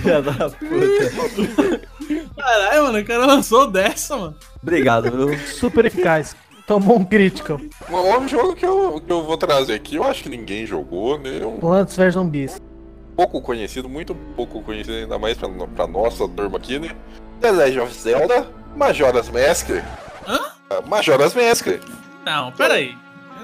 [0.02, 1.88] Filha da puta.
[2.36, 4.36] Caralho, mano, o cara lançou dessa, mano.
[4.64, 5.38] Obrigado, viu?
[5.48, 6.36] Super eficaz.
[6.70, 7.60] Tomou um crítico.
[7.90, 11.44] Um jogo que eu, que eu vou trazer aqui, eu acho que ninguém jogou, né?
[11.44, 12.62] Um Plants vs Zumbis.
[13.16, 16.92] pouco conhecido, muito pouco conhecido, ainda mais pra, pra nossa turma aqui, né?
[17.42, 19.70] The Legend of Zelda, Majora's Mask.
[20.28, 20.40] Hã?
[20.70, 21.66] Ah, Majora's Mask.
[22.24, 22.96] Não, peraí.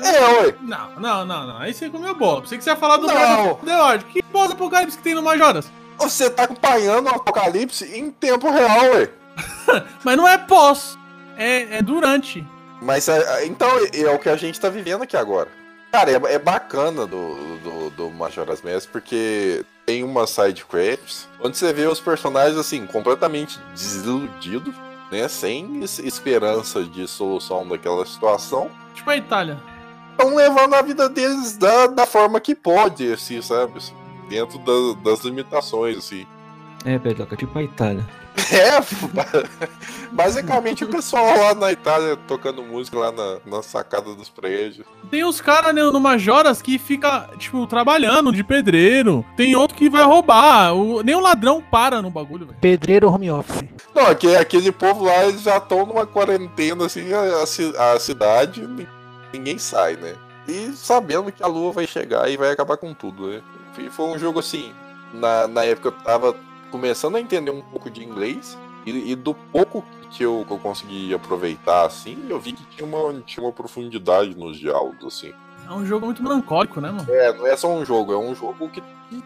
[0.03, 0.55] É, ué.
[0.61, 1.57] Não, não, não, não.
[1.57, 2.41] Aí você comeu bola.
[2.41, 3.55] Pensei que você ia falar do Não.
[3.55, 4.05] The Lord.
[4.05, 5.71] Que pós-apocalipse que tem no Majoras?
[5.97, 9.09] Você tá acompanhando o apocalipse em tempo real, ué.
[10.05, 10.95] Mas não é pós,
[11.35, 12.45] é, é durante.
[12.85, 15.49] Mas é, então é o que a gente tá vivendo aqui agora.
[15.91, 21.57] Cara, é, é bacana do, do, do Majora's Mask porque tem uma side credits onde
[21.57, 24.75] você vê os personagens assim completamente desiludidos,
[25.11, 28.69] né, sem esperança de solução daquela situação.
[28.93, 29.57] Tipo a Itália.
[30.11, 33.73] Estão levando a vida deles da, da forma que pode, assim, sabe?
[34.29, 36.25] Dentro da, das limitações, assim.
[36.85, 38.05] É, Pedroca, tipo a Itália.
[38.51, 38.79] É,
[40.11, 44.85] basicamente o pessoal lá na Itália tocando música lá na, na sacada dos prédios.
[45.09, 49.25] Tem os caras né, no Majoras que fica, tipo, trabalhando de pedreiro.
[49.35, 50.73] Tem outro que vai roubar.
[50.73, 52.59] O, nem o ladrão para no bagulho, velho.
[52.59, 53.63] Pedreiro home office.
[53.93, 58.67] Não, aquele, aquele povo lá, eles já estão numa quarentena, assim, a, a cidade,
[59.33, 60.15] ninguém sai, né?
[60.47, 63.41] E sabendo que a lua vai chegar e vai acabar com tudo, né?
[63.77, 64.71] E foi um jogo assim,
[65.13, 66.35] na, na época eu tava
[66.71, 70.59] começando a entender um pouco de inglês e, e do pouco que eu, que eu
[70.59, 75.33] consegui aproveitar, assim, eu vi que tinha uma, tinha uma profundidade nos diálogos, assim.
[75.67, 77.11] É um jogo muito melancólico, né, mano?
[77.11, 79.23] É, não é só um jogo, é um jogo que, que,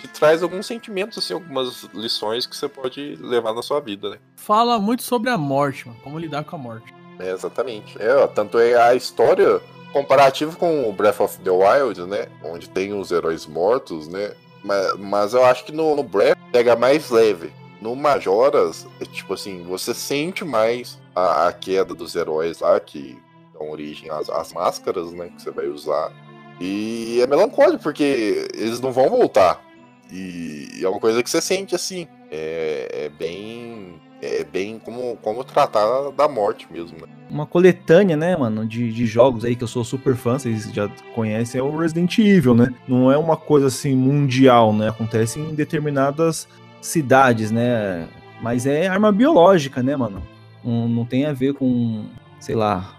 [0.00, 4.18] que traz alguns sentimentos, assim, algumas lições que você pode levar na sua vida, né?
[4.36, 6.94] Fala muito sobre a morte, mano, como lidar com a morte.
[7.18, 8.00] É, exatamente.
[8.00, 9.60] É, ó, tanto é a história
[9.92, 12.26] comparativo com o Breath of the Wild, né?
[12.42, 14.32] Onde tem os heróis mortos, né?
[14.64, 17.52] Mas, mas eu acho que no, no Breath pega mais leve.
[17.80, 23.18] No Majoras, é tipo assim, você sente mais a, a queda dos heróis lá, que
[23.52, 25.28] dão origem às, às máscaras, né?
[25.28, 26.10] Que você vai usar.
[26.58, 29.62] E é melancólico, porque eles não vão voltar.
[30.10, 32.08] E é uma coisa que você sente assim.
[32.30, 33.93] É, é bem.
[34.26, 35.84] É bem como, como tratar
[36.16, 37.12] da morte mesmo, né?
[37.28, 40.88] Uma coletânea, né, mano, de, de jogos aí que eu sou super fã, vocês já
[41.14, 42.72] conhecem, é o Resident Evil, né?
[42.88, 44.88] Não é uma coisa assim mundial, né?
[44.88, 46.48] Acontece em determinadas
[46.80, 48.08] cidades, né?
[48.40, 50.22] Mas é arma biológica, né, mano?
[50.64, 52.06] Não, não tem a ver com,
[52.40, 52.94] sei lá.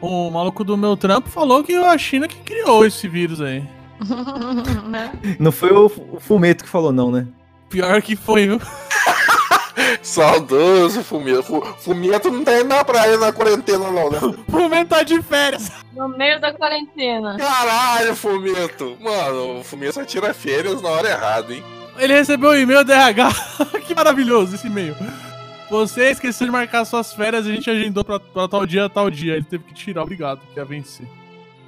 [0.00, 3.62] O maluco do meu trampo falou que a China que criou esse vírus aí.
[5.38, 7.26] Não foi o, o Fumeto que falou, não, né?
[7.68, 8.58] Pior que foi, viu?
[10.02, 11.60] Saudoso Fumeto.
[11.78, 14.18] Fumeto não tá indo na praia na quarentena, não, né?
[14.48, 15.70] Fumeto tá de férias.
[15.94, 17.36] No meio da quarentena.
[17.36, 18.96] Caralho, Fumeto.
[19.00, 21.62] Mano, o Fumeto só tira férias na hora errada, hein?
[21.98, 23.30] Ele recebeu o e-mail da RH.
[23.86, 24.96] que maravilhoso esse e-mail.
[25.68, 29.10] Você esqueceu de marcar suas férias e a gente agendou pra, pra tal dia, tal
[29.10, 29.34] dia.
[29.34, 31.06] Ele teve que tirar, obrigado, que ia vencer.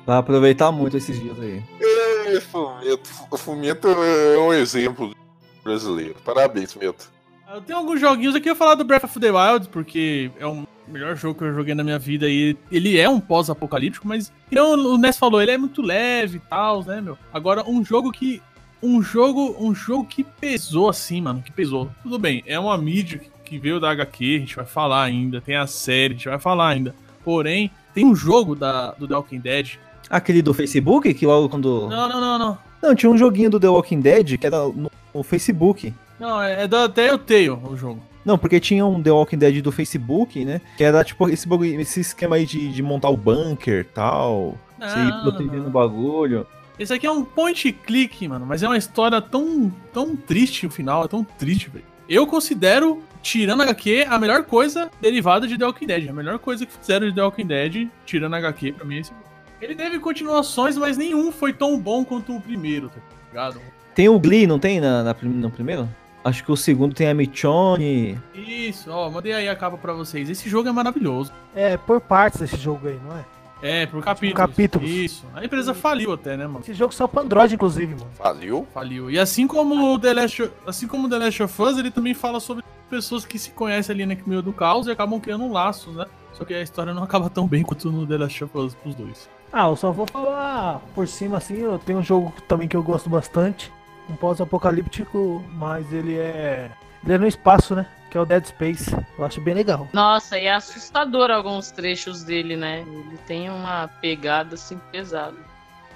[0.06, 1.62] Vai aproveitar muito esses dias aí.
[1.80, 3.10] É, Fumeto.
[3.30, 5.14] O Fumeto é um exemplo
[5.62, 6.16] brasileiro.
[6.24, 7.12] Parabéns, Fumeto.
[7.52, 10.66] Eu tenho alguns joguinhos aqui, eu falar do Breath of the Wild, porque é o
[10.88, 14.72] melhor jogo que eu joguei na minha vida e ele é um pós-apocalíptico, mas então,
[14.72, 17.18] o Ness falou, ele é muito leve e tal, né, meu?
[17.30, 18.40] Agora, um jogo que.
[18.82, 19.54] Um jogo.
[19.60, 21.90] Um jogo que pesou assim, mano, que pesou.
[22.02, 25.56] Tudo bem, é uma mídia que veio da HQ, a gente vai falar ainda, tem
[25.56, 26.94] a série, a gente vai falar ainda.
[27.22, 29.72] Porém, tem um jogo da, do The Walking Dead.
[30.08, 31.86] Aquele do Facebook, que logo quando.
[31.88, 32.58] Não, não, não, não.
[32.82, 35.92] Não, tinha um joguinho do The Walking Dead que era no, no Facebook.
[36.22, 38.00] Não, é, é da Telltale o jogo.
[38.24, 40.60] Não, porque tinha um The Walking Dead do Facebook, né?
[40.76, 41.48] Que era tipo esse,
[41.80, 44.56] esse esquema aí de, de montar o bunker e tal.
[44.78, 46.46] Você ir protegendo o bagulho.
[46.78, 50.70] Esse aqui é um point click, mano, mas é uma história tão, tão triste o
[50.70, 51.84] final, é tão triste, velho.
[52.08, 56.08] Eu considero, tirando HQ, a melhor coisa derivada de The Walking Dead.
[56.08, 59.12] A melhor coisa que fizeram de The Walking Dead, tirando HQ, pra mim é esse.
[59.60, 63.60] Ele teve continuações, mas nenhum foi tão bom quanto o primeiro, tá ligado?
[63.94, 65.88] Tem o Glee, não tem na, na, no primeiro?
[66.24, 68.20] Acho que o segundo tem a Michonne.
[68.34, 70.30] Isso, ó, mandei aí a capa pra vocês.
[70.30, 71.32] Esse jogo é maravilhoso.
[71.54, 73.24] É, por partes esse jogo aí, não é?
[73.62, 74.36] É, por capítulos.
[74.36, 74.90] capítulos.
[74.90, 75.24] Isso.
[75.34, 76.60] A empresa faliu até, né, mano?
[76.60, 78.10] Esse jogo só pra Android, inclusive, mano.
[78.14, 78.66] Faliu?
[78.74, 79.08] Faliu.
[79.08, 82.40] E assim como o The Last, assim como The Last of Us, ele também fala
[82.40, 85.92] sobre pessoas que se conhecem ali no meio do caos e acabam criando um laço,
[85.92, 86.06] né?
[86.32, 88.94] Só que a história não acaba tão bem quanto no The Last of Us pros
[88.96, 89.30] dois.
[89.52, 92.82] Ah, eu só vou falar por cima assim, eu tenho um jogo também que eu
[92.82, 93.70] gosto bastante.
[94.08, 96.70] Um pós-apocalíptico, mas ele é.
[97.04, 97.86] Ele é no espaço, né?
[98.10, 98.94] Que é o Dead Space.
[99.18, 99.88] Eu acho bem legal.
[99.92, 102.84] Nossa, e é assustador alguns trechos dele, né?
[102.86, 105.36] Ele tem uma pegada assim pesada.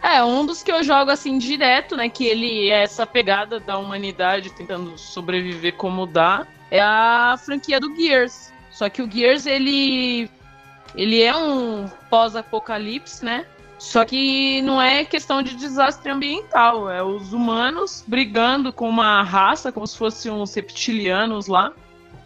[0.02, 2.08] É, um dos que eu jogo assim direto, né?
[2.08, 6.46] Que ele é essa pegada da humanidade tentando sobreviver como dá.
[6.70, 8.52] É a franquia do Gears.
[8.70, 10.30] Só que o Gears, ele.
[10.94, 13.44] Ele é um pós-apocalipse, né?
[13.78, 19.70] Só que não é questão de desastre ambiental, é os humanos brigando com uma raça,
[19.70, 21.72] como se fossem uns reptilianos lá,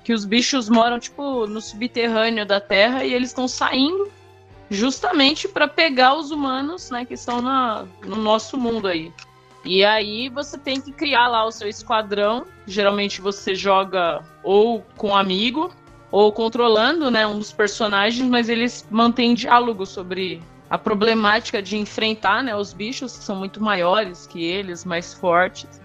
[0.05, 4.11] que os bichos moram tipo no subterrâneo da Terra e eles estão saindo
[4.71, 9.13] justamente para pegar os humanos, né, que estão na, no nosso mundo aí.
[9.65, 12.47] E aí você tem que criar lá o seu esquadrão.
[12.67, 15.71] Geralmente você joga ou com um amigo
[16.11, 22.45] ou controlando, né, um dos personagens, mas eles mantêm diálogo sobre a problemática de enfrentar,
[22.45, 25.81] né, os bichos que são muito maiores que eles, mais fortes,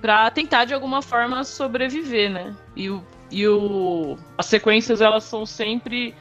[0.00, 2.56] para tentar de alguma forma sobreviver, né?
[2.74, 6.14] E o, e o as sequências elas são sempre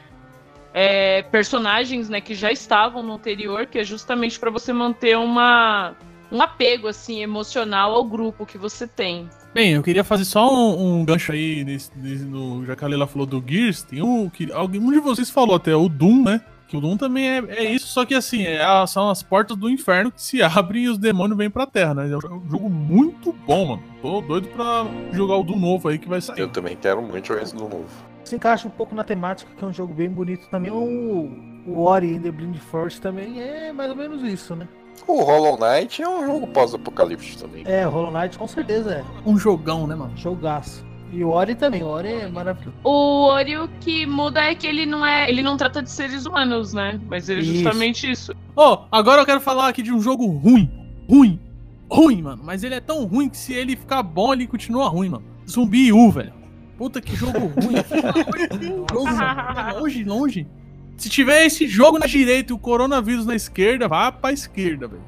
[0.73, 5.95] é, personagens, né, que já estavam no anterior, que é justamente para você manter uma
[6.31, 9.29] um apego assim emocional ao grupo que você tem.
[9.53, 12.87] Bem, eu queria fazer só um, um gancho aí, nesse, nesse, no, já que a
[12.87, 16.23] Leila falou do Gears, tem um que alguém, um de vocês falou até, o Doom,
[16.23, 16.41] né?
[16.71, 19.69] Que o Doom também é, é isso, só que assim, é, são as portas do
[19.69, 22.09] inferno que se abrem e os demônios vêm pra terra, né?
[22.09, 23.83] É um jogo muito bom, mano.
[24.01, 26.39] Tô doido pra jogar o Doom novo aí que vai sair.
[26.39, 27.89] Eu também quero muito jogar esse Doom novo.
[28.23, 30.71] Se encaixa um pouco na temática, que é um jogo bem bonito também.
[30.71, 31.29] O,
[31.67, 34.65] o Ori and the Blind Force também é mais ou menos isso, né?
[35.05, 37.65] O Hollow Knight é um jogo pós-apocalipse também.
[37.67, 39.03] É, Hollow Knight com certeza é.
[39.25, 40.15] Um jogão, né, mano?
[40.15, 40.85] Jogaço.
[41.11, 42.73] E o Ori também, o Ori é maravilhoso.
[42.83, 45.29] O Ori o que muda é que ele não é.
[45.29, 46.99] Ele não trata de seres humanos, né?
[47.09, 47.53] Mas ele é Isso.
[47.55, 48.33] justamente isso.
[48.55, 50.71] Ó, agora eu quero falar aqui de um jogo ruim.
[51.09, 51.39] Ruim.
[51.89, 52.41] Ruim, mano.
[52.45, 55.25] Mas ele é tão ruim que se ele ficar bom, ele continua ruim, mano.
[55.49, 56.31] Zumbi U, velho.
[56.77, 57.75] Puta que jogo ruim.
[58.89, 59.79] jogo, mano.
[59.79, 60.47] Longe, longe.
[61.01, 65.01] Se tiver esse jogo na direita e o coronavírus na esquerda, vá pra esquerda, velho.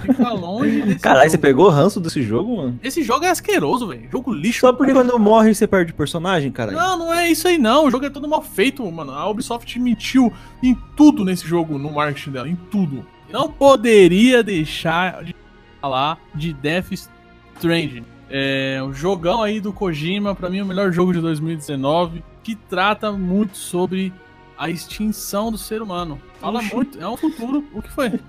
[0.00, 1.30] Fica longe desse Caralho, jogo.
[1.32, 2.80] você pegou ranço desse jogo, mano?
[2.82, 4.08] Esse jogo é asqueroso, velho.
[4.10, 4.60] Jogo lixo.
[4.60, 6.78] Só porque quando morre você perde o personagem, caralho?
[6.78, 7.84] Não, não é isso aí não.
[7.84, 9.12] O jogo é todo mal feito, mano.
[9.12, 13.04] A Ubisoft mentiu em tudo nesse jogo, no marketing dela, em tudo.
[13.30, 15.36] Não poderia deixar de
[15.82, 16.92] falar de Death
[17.56, 18.06] Stranding.
[18.30, 23.12] É um jogão aí do Kojima, pra mim o melhor jogo de 2019, que trata
[23.12, 24.14] muito sobre
[24.58, 26.20] a extinção do ser humano.
[26.40, 26.74] Fala Oxi.
[26.74, 27.64] muito, é um futuro.
[27.72, 28.12] O que foi?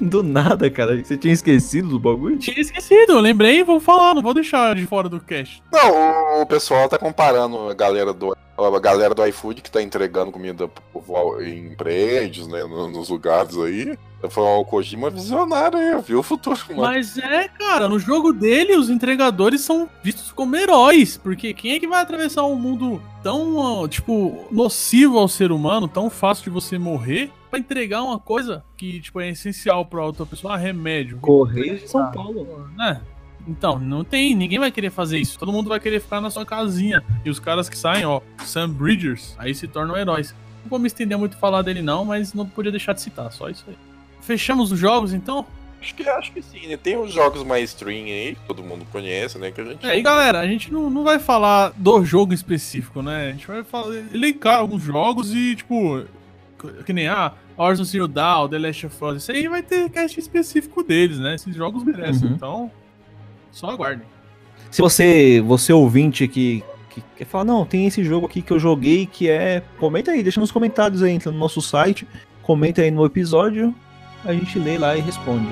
[0.00, 1.02] Do nada, cara.
[1.02, 2.38] Você tinha esquecido do bagulho?
[2.38, 5.60] Tinha esquecido, eu lembrei e vou falar, não vou deixar de fora do cast.
[5.72, 9.80] Não, o, o pessoal tá comparando a galera do a galera do iFood que tá
[9.80, 10.68] entregando comida
[11.44, 13.96] em prédios, né, no- nos lugares aí.
[14.30, 16.82] Foi o Kojima visionário aí, viu o futuro, mano.
[16.82, 21.16] Mas é, cara, no jogo dele, os entregadores são vistos como heróis.
[21.16, 26.08] Porque quem é que vai atravessar um mundo tão, tipo, nocivo ao ser humano, tão
[26.10, 30.54] fácil de você morrer, pra entregar uma coisa que, tipo, é essencial pra outra pessoa,
[30.54, 31.18] ah, remédio.
[31.18, 32.68] Correios de São Paulo.
[32.76, 33.00] né?
[33.46, 35.38] Então, não tem, ninguém vai querer fazer isso.
[35.38, 37.02] Todo mundo vai querer ficar na sua casinha.
[37.24, 40.34] E os caras que saem, ó, Sam Bridgers, aí se tornam heróis.
[40.62, 43.32] Não vou me estender muito a falar dele, não, mas não podia deixar de citar,
[43.32, 43.76] só isso aí.
[44.20, 45.46] Fechamos os jogos, então?
[45.80, 46.76] Acho que, acho que sim, né?
[46.76, 49.50] Tem os jogos mainstream aí, que todo mundo conhece, né?
[49.52, 49.86] Que a gente.
[49.86, 53.28] É, e galera, a gente não, não vai falar do jogo específico, né?
[53.28, 56.04] A gente vai falar, elencar alguns jogos e, tipo,
[56.84, 60.18] que nem, ah, Horizon Zero Dawn, The Last of Us, isso aí vai ter cast
[60.18, 61.36] específico deles, né?
[61.36, 62.34] Esses jogos merecem, Uhum.
[62.34, 62.70] então,
[63.52, 64.06] só aguardem.
[64.70, 68.58] Se você, você ouvinte que, que quer falar, não, tem esse jogo aqui que eu
[68.58, 69.62] joguei que é.
[69.78, 72.06] Comenta aí, deixa nos comentários aí, entra no nosso site,
[72.42, 73.74] comenta aí no episódio,
[74.24, 75.48] a gente lê lá e responde.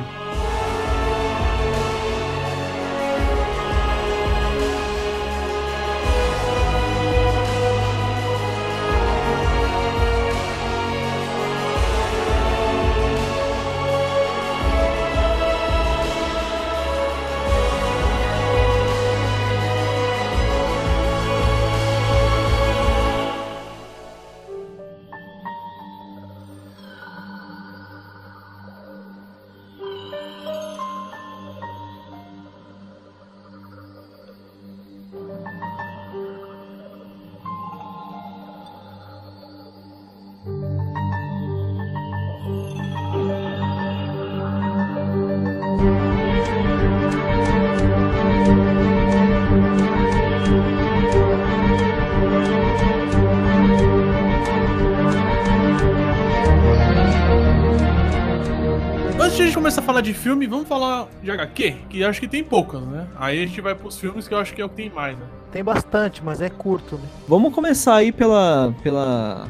[60.06, 63.08] De filme, vamos falar de HQ, que acho que tem poucas, né?
[63.16, 65.18] Aí a gente vai pros filmes que eu acho que é o que tem mais,
[65.18, 65.26] né?
[65.50, 67.08] Tem bastante, mas é curto, né?
[67.26, 69.48] Vamos começar aí pela, pela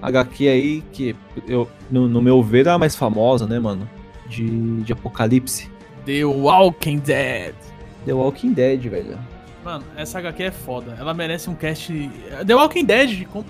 [0.00, 1.14] HQ aí, que
[1.46, 3.88] eu, no, no meu ver é a mais famosa, né, mano?
[4.26, 5.70] De, de Apocalipse.
[6.06, 7.54] The Walking Dead.
[8.06, 9.18] The Walking Dead, velho.
[9.62, 10.96] Mano, essa HQ é foda.
[10.98, 11.92] Ela merece um cast.
[12.46, 13.44] The Walking Dead, com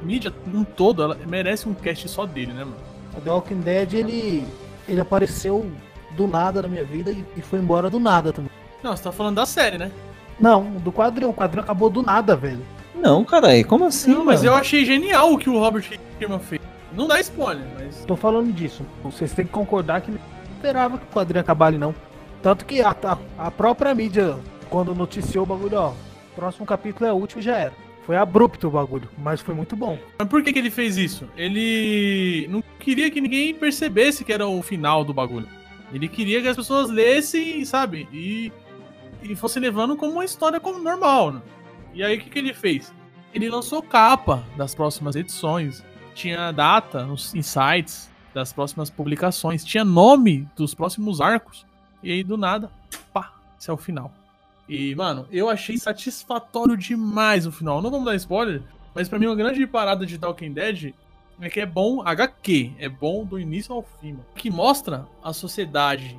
[0.00, 2.76] mídia um todo, ela merece um cast só dele, né, mano?
[3.16, 4.46] O The Walking Dead, ele,
[4.88, 5.68] ele apareceu
[6.16, 8.50] do nada na minha vida e, e foi embora do nada também.
[8.82, 9.90] Não, você tá falando da série, né?
[10.38, 11.30] Não, do quadrinho.
[11.30, 12.62] O quadrinho acabou do nada, velho.
[12.94, 14.12] Não, caralho, como assim?
[14.12, 14.54] Não, mas mano?
[14.54, 15.88] eu achei genial o que o Robert
[16.18, 16.60] Kirkman fez.
[16.92, 18.04] Não dá spoiler, mas.
[18.04, 18.84] Tô falando disso.
[19.02, 20.18] Vocês têm que concordar que não
[20.54, 21.94] esperava que o quadrinho acabar ali, não.
[22.42, 24.36] Tanto que a, a, a própria mídia,
[24.70, 25.92] quando noticiou o bagulho, ó,
[26.34, 27.72] próximo capítulo é o último e já era.
[28.04, 29.98] Foi abrupto o bagulho, mas foi muito bom.
[30.16, 31.28] Mas por que, que ele fez isso?
[31.36, 35.48] Ele não queria que ninguém percebesse que era o final do bagulho.
[35.92, 38.08] Ele queria que as pessoas lessem, sabe?
[38.12, 38.52] E,
[39.22, 41.32] e fosse levando como uma história como normal.
[41.32, 41.42] Né?
[41.94, 42.92] E aí o que, que ele fez?
[43.32, 45.84] Ele lançou capa das próximas edições.
[46.14, 49.64] Tinha data nos insights das próximas publicações.
[49.64, 51.66] Tinha nome dos próximos arcos.
[52.02, 52.70] E aí, do nada,
[53.12, 54.12] pá, esse é o final.
[54.68, 57.80] E, mano, eu achei satisfatório demais o final.
[57.80, 58.62] Não vamos dar spoiler,
[58.94, 60.94] mas para mim uma grande parada de Talking Dead
[61.40, 66.18] é que é bom HQ, é bom do início ao fim, que mostra a sociedade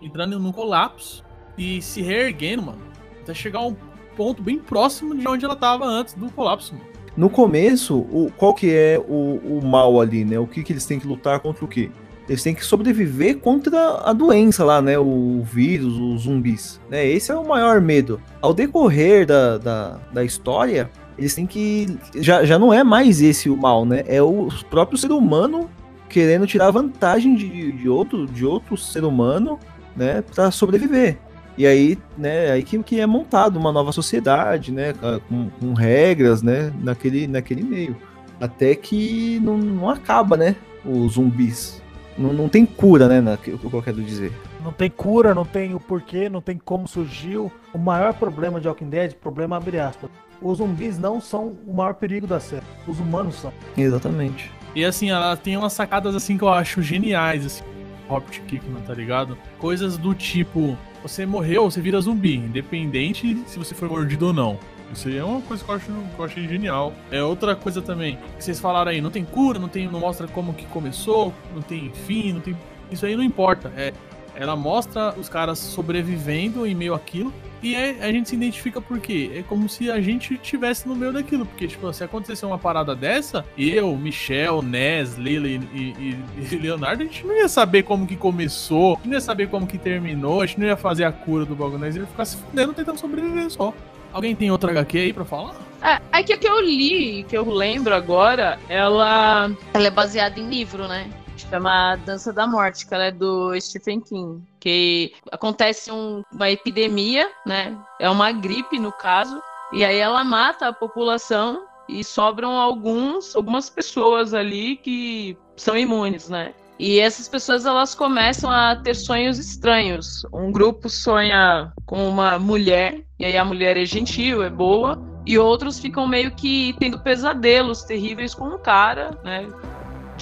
[0.00, 1.24] entrando num colapso
[1.56, 2.82] e se reerguendo, mano,
[3.20, 3.76] até chegar a um
[4.16, 6.92] ponto bem próximo de onde ela tava antes do colapso, mano.
[7.16, 10.38] No começo, o, qual que é o, o mal ali, né?
[10.38, 11.90] O que, que eles têm que lutar contra o quê?
[12.26, 14.98] Eles têm que sobreviver contra a doença lá, né?
[14.98, 16.80] O vírus, os zumbis.
[16.88, 17.06] Né?
[17.06, 18.20] Esse é o maior medo.
[18.40, 21.86] Ao decorrer da, da, da história, eles têm que.
[22.16, 24.02] Já, já não é mais esse o mal, né?
[24.06, 25.68] É o próprio ser humano
[26.08, 29.58] querendo tirar vantagem de, de, outro, de outro ser humano,
[29.96, 30.22] né?
[30.22, 31.18] Pra sobreviver.
[31.56, 34.94] E aí, né, aí que, que é montado uma nova sociedade, né,
[35.28, 37.94] com, com regras, né, naquele, naquele meio.
[38.40, 41.82] Até que não, não acaba, né, os zumbis.
[42.16, 43.34] Não, não tem cura, né?
[43.34, 44.32] O que eu quero dizer.
[44.62, 47.50] Não tem cura, não tem o porquê, não tem como surgiu.
[47.74, 50.10] O maior problema de Walking Dead, problema abre aspas.
[50.40, 52.64] Os zumbis não são o maior perigo da série.
[52.86, 53.52] Os humanos são.
[53.76, 54.50] Exatamente.
[54.74, 57.64] E assim, ela tem umas sacadas assim que eu acho geniais, assim.
[58.08, 59.38] Robert Kickman, tá ligado?
[59.58, 64.58] Coisas do tipo, você morreu, você vira zumbi, independente se você foi mordido ou não.
[64.92, 66.92] Isso aí é uma coisa que eu, acho, que eu achei genial.
[67.10, 70.28] É outra coisa também que vocês falaram aí, não tem cura, não tem, não mostra
[70.28, 72.56] como que começou, não tem fim, não tem.
[72.90, 73.72] Isso aí não importa.
[73.74, 73.92] É,
[74.34, 77.32] ela mostra os caras sobrevivendo em meio àquilo.
[77.62, 79.30] E é, a gente se identifica por quê?
[79.36, 81.46] É como se a gente estivesse no meio daquilo.
[81.46, 86.18] Porque, tipo, se acontecer uma parada dessa, eu, Michel, Nes, Leila e, e,
[86.50, 89.78] e, Leonardo, a gente não ia saber como que começou, não ia saber como que
[89.78, 92.74] terminou, a gente não ia fazer a cura do bagulho, nós ia ficar se fudendo
[92.74, 93.72] tentando sobreviver só.
[94.12, 95.54] Alguém tem outra HQ aí pra falar?
[95.82, 100.38] É, é que a que eu li, que eu lembro agora, ela, ela é baseada
[100.38, 101.08] em livro, né?
[101.48, 104.42] Chama Dança da Morte, que ela é do Stephen King.
[104.60, 107.76] Que acontece um, uma epidemia, né?
[108.00, 109.42] É uma gripe, no caso.
[109.72, 116.28] E aí ela mata a população e sobram alguns, algumas pessoas ali que são imunes,
[116.28, 116.54] né?
[116.78, 120.26] E essas pessoas elas começam a ter sonhos estranhos.
[120.32, 125.38] Um grupo sonha com uma mulher, e aí a mulher é gentil, é boa, e
[125.38, 129.46] outros ficam meio que tendo pesadelos terríveis com um cara, né?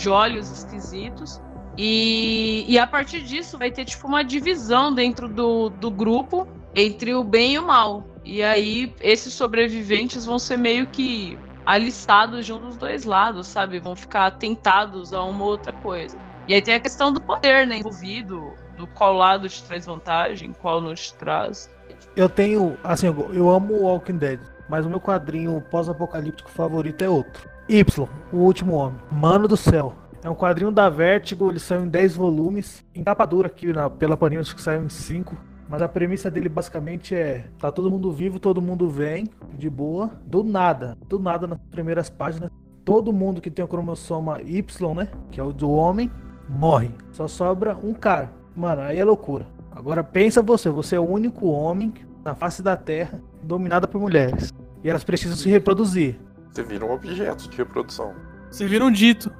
[0.00, 1.40] De olhos esquisitos.
[1.76, 7.14] E, e a partir disso vai ter tipo uma divisão dentro do, do grupo entre
[7.14, 8.06] o bem e o mal.
[8.24, 13.78] E aí esses sobreviventes vão ser meio que alistados de um dos dois lados, sabe?
[13.78, 16.16] Vão ficar tentados a uma outra coisa.
[16.48, 20.52] E aí tem a questão do poder, né, envolvido, do qual lado te traz vantagem,
[20.52, 21.70] qual não te traz.
[22.16, 27.48] Eu tenho, assim, eu amo Walking Dead, mas o meu quadrinho pós-apocalíptico favorito é outro.
[27.70, 28.98] Y, o último homem.
[29.12, 29.94] Mano do céu.
[30.24, 33.88] É um quadrinho da Vertigo, ele saiu em 10 volumes, em capa dura aqui na,
[33.88, 35.36] pela Panini, acho que saiu em 5.
[35.68, 40.10] Mas a premissa dele basicamente é: tá todo mundo vivo, todo mundo vem, de boa,
[40.26, 42.50] do nada, do nada nas primeiras páginas.
[42.84, 45.08] Todo mundo que tem o cromossoma Y, né?
[45.30, 46.10] Que é o do homem,
[46.48, 46.90] morre.
[47.12, 48.32] Só sobra um cara.
[48.56, 49.46] Mano, aí é loucura.
[49.70, 51.94] Agora pensa você, você é o único homem
[52.24, 54.52] na face da Terra dominada por mulheres.
[54.82, 56.18] E elas precisam se reproduzir.
[56.52, 58.14] Você vira um objeto de reprodução.
[58.50, 59.32] Você vira um dito.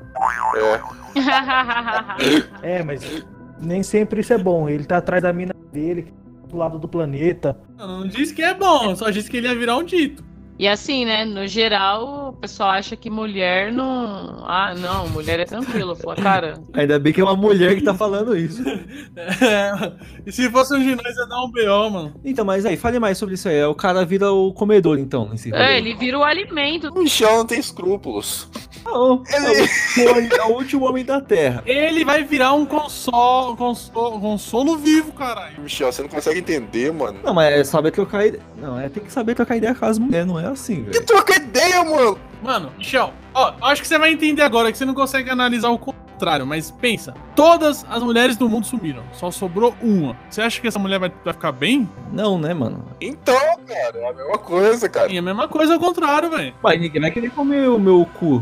[2.63, 2.79] É.
[2.79, 3.25] é, mas
[3.61, 4.69] nem sempre isso é bom.
[4.69, 6.13] Ele tá atrás da mina dele,
[6.49, 7.59] do lado do planeta.
[7.77, 10.25] Não, não disse que é bom, só disse que ele ia virar um dito.
[10.61, 14.45] E assim, né, no geral, o pessoal acha que mulher não.
[14.47, 15.97] Ah, não, mulher é tranquilo.
[15.97, 16.63] Fala, cara.
[16.75, 18.63] Ainda bem que é uma mulher que tá falando isso.
[19.17, 19.93] é,
[20.27, 22.15] e se fosse um nós, ia dar um BO, mano.
[22.23, 23.65] Então, mas aí, fale mais sobre isso aí.
[23.65, 25.31] O cara vira o comedor, então.
[25.31, 26.89] Nesse é, ele vira o alimento.
[26.89, 28.47] O Michel não tem escrúpulos.
[28.85, 29.23] Não,
[29.97, 30.29] ele...
[30.35, 31.63] é o último homem da Terra.
[31.65, 35.63] Ele vai virar um consolo, consolo, consolo vivo, caralho.
[35.63, 37.19] Michel, você não consegue entender, mano.
[37.25, 38.43] Não, mas é saber trocar ideia.
[38.59, 40.91] Não, é tem que saber trocar ideia com as mulheres, não é assim, velho.
[40.93, 42.19] Que troca ideia, mano?
[42.43, 45.79] Mano, Michel, ó, acho que você vai entender agora que você não consegue analisar o
[45.79, 50.17] contrário, mas pensa, todas as mulheres do mundo sumiram, só sobrou uma.
[50.31, 51.89] Você acha que essa mulher vai, vai ficar bem?
[52.13, 52.85] Não, né, mano?
[53.01, 53.35] Então,
[53.67, 55.13] cara, é a mesma coisa, cara.
[55.13, 56.55] E a mesma coisa ao contrário, velho.
[56.63, 58.41] Mas ninguém vai querer comer o meu cu.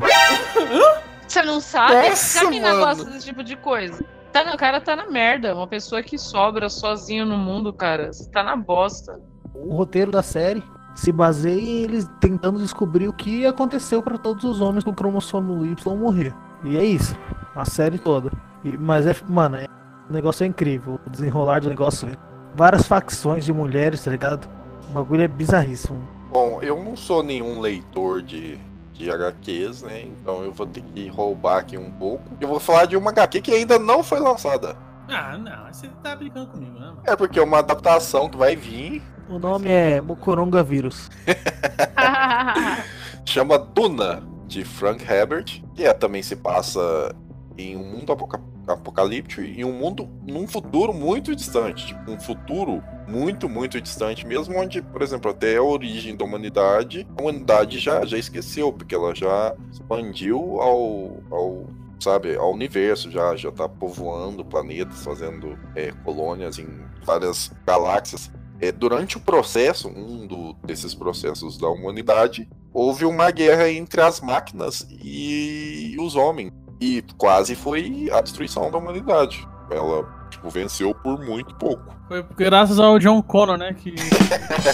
[1.27, 1.95] Você não sabe?
[2.09, 2.79] Nossa, Sabe mano.
[2.79, 4.03] negócio desse tipo de coisa.
[4.33, 5.55] Tá, o cara tá na merda.
[5.55, 8.13] Uma pessoa que sobra sozinho no mundo, cara.
[8.13, 9.21] Você tá na bosta.
[9.55, 10.63] O roteiro da série
[10.99, 15.65] se baseia em eles tentando descobrir o que aconteceu para todos os homens com cromossomo
[15.65, 16.35] Y morrer.
[16.65, 17.17] E é isso,
[17.55, 18.33] a série toda.
[18.65, 19.67] E- mas é, mano, é-
[20.11, 22.09] o negócio é incrível, o desenrolar do negócio.
[22.57, 24.49] Várias facções de mulheres, tá ligado?
[24.91, 26.03] O bagulho é bizarríssimo.
[26.33, 28.59] Bom, eu não sou nenhum leitor de,
[28.93, 30.03] de HQs, né?
[30.03, 32.25] Então eu vou ter que roubar aqui um pouco.
[32.41, 34.77] Eu vou falar de uma HQ que ainda não foi lançada.
[35.09, 36.93] Ah, não, você tá brincando comigo, né?
[37.05, 39.01] É porque é uma adaptação que vai vir.
[39.29, 41.11] O nome é Mocoronga Vírus.
[43.25, 45.63] Chama Duna, de Frank Herbert.
[45.75, 47.15] Que é, também se passa
[47.57, 51.89] em um mundo apoca- apocalíptico e um mundo num futuro muito distante.
[51.89, 57.07] Tipo, um futuro muito, muito distante mesmo, onde, por exemplo, até a origem da humanidade,
[57.17, 61.67] a humanidade já, já esqueceu, porque ela já expandiu ao, ao
[62.01, 66.69] sabe, ao universo, já, já tá povoando planetas, fazendo é, colônias em
[67.05, 68.31] várias galáxias.
[68.61, 74.21] É, durante o processo, um do- desses processos da humanidade, houve uma guerra entre as
[74.21, 76.53] máquinas e os homens.
[76.81, 79.47] E quase foi a destruição da humanidade.
[79.71, 81.95] Ela, tipo, venceu por muito pouco.
[82.09, 83.75] Foi graças ao John Connor, né?
[83.75, 83.95] Que.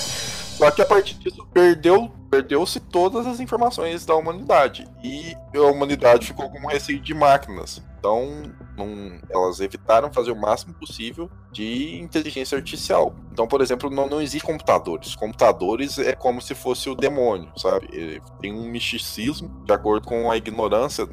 [0.54, 4.86] Só que a partir disso perdeu, perdeu-se todas as informações da humanidade.
[5.02, 7.82] E a humanidade ficou com um receio de máquinas.
[8.04, 13.14] Então, não- elas evitaram fazer o máximo possível de inteligência artificial.
[13.32, 15.14] Então, por exemplo, não, não existe computadores.
[15.16, 17.88] Computadores é como se fosse o demônio, sabe?
[17.90, 21.06] Ele tem um misticismo de acordo com a ignorância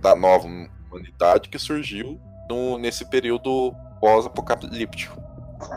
[0.00, 2.18] da, nova humanidade que surgiu
[2.48, 5.20] no- nesse período pós-apocalíptico.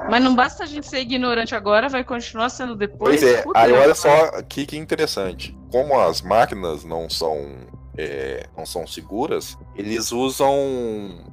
[0.10, 3.20] Mas não basta a gente ser ignorante agora, vai continuar sendo depois.
[3.20, 5.54] Pois é, Puta aí olha só aqui que interessante.
[5.70, 7.36] Como as máquinas não são
[7.98, 10.54] é, não são seguras, eles usam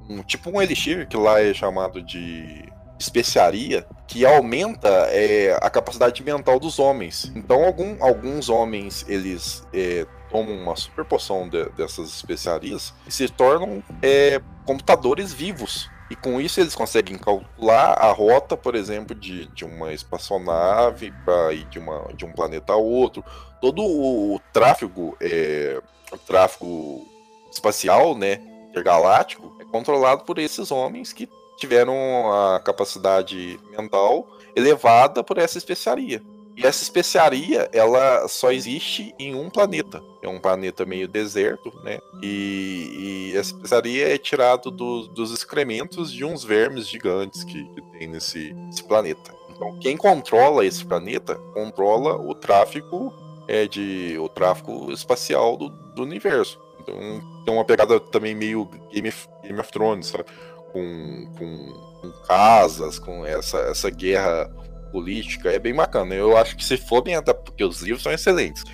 [0.08, 2.64] um, tipo um elixir que lá é chamado de
[2.98, 7.30] especiaria, que aumenta é, a capacidade mental dos homens.
[7.34, 13.28] Então algum- alguns homens eles é, tomam uma super poção de- dessas especiarias e se
[13.28, 15.88] tornam é, computadores vivos.
[16.10, 21.52] E com isso eles conseguem calcular a rota, por exemplo, de, de uma espaçonave para
[21.52, 23.22] ir de, uma, de um planeta a outro.
[23.60, 25.80] Todo o tráfego, é,
[26.12, 27.06] o tráfego
[27.50, 28.40] espacial, né,
[28.70, 36.22] intergaláctico, é controlado por esses homens que tiveram a capacidade mental elevada por essa especiaria.
[36.56, 40.02] E essa especiaria, ela só existe em um planeta.
[40.20, 42.00] É um planeta meio deserto, né?
[42.20, 47.82] E, e essa especiaria é tirada do- dos excrementos de uns vermes gigantes que, que
[47.92, 48.52] tem nesse,
[48.82, 49.32] planeta.
[49.50, 53.12] Então, quem controla esse planeta controla o tráfico
[53.48, 56.60] é de o tráfico espacial do, do universo.
[56.80, 56.96] Então,
[57.44, 60.24] tem uma pegada também meio Game of, Game of Thrones, sabe?
[60.72, 64.48] Com, com, com casas, com essa, essa guerra
[64.92, 66.14] política, é bem bacana.
[66.14, 68.64] Eu acho que se for bem adaptado, porque os livros são excelentes.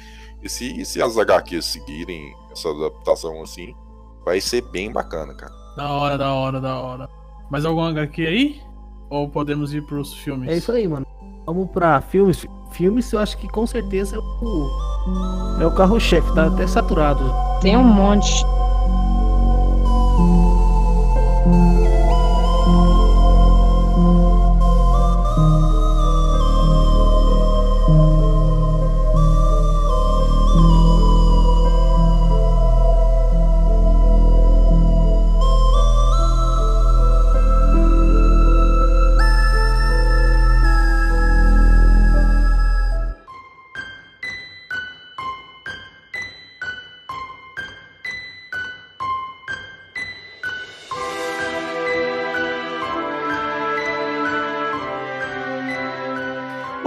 [0.43, 3.75] E se, e se as HQs seguirem essa adaptação assim,
[4.25, 5.53] vai ser bem bacana, cara.
[5.77, 7.09] Da hora, da hora, da hora.
[7.51, 8.61] Mais algum HQ aí?
[9.11, 10.49] Ou podemos ir pros filmes?
[10.49, 11.07] É isso aí, mano.
[11.47, 12.47] Vamos pra filmes.
[12.75, 17.33] Filmes eu acho que com certeza é o, é o carro-chefe, tá até saturado.
[17.61, 18.45] Tem um monte.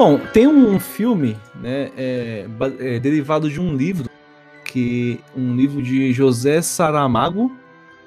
[0.07, 2.45] Bom, tem um filme, né, é,
[2.79, 4.09] é, derivado de um livro,
[4.63, 7.51] que um livro de José Saramago,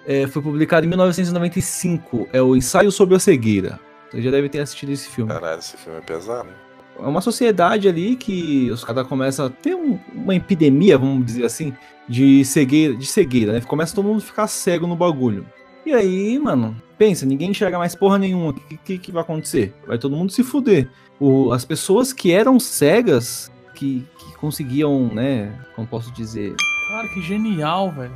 [0.06, 3.78] é, foi publicado em 1995, é o Ensaio sobre a Cegueira.
[4.10, 5.30] Você já deve ter assistido esse filme.
[5.30, 6.54] Caralho, esse filme é pesado, né?
[6.98, 11.44] É uma sociedade ali que os caras começam a ter um- uma epidemia, vamos dizer
[11.44, 11.74] assim,
[12.08, 13.60] de cegueira, de cegueira, né?
[13.60, 15.44] Começa todo mundo a ficar cego no bagulho.
[15.84, 18.50] E aí, mano, pensa, ninguém enxerga mais porra nenhuma.
[18.50, 19.74] O que, que, que vai acontecer?
[19.86, 20.88] Vai todo mundo se fuder.
[21.18, 25.58] O- as pessoas que eram cegas, que, que conseguiam, né?
[25.74, 26.54] Como posso dizer?
[26.88, 28.12] Cara, que genial, velho.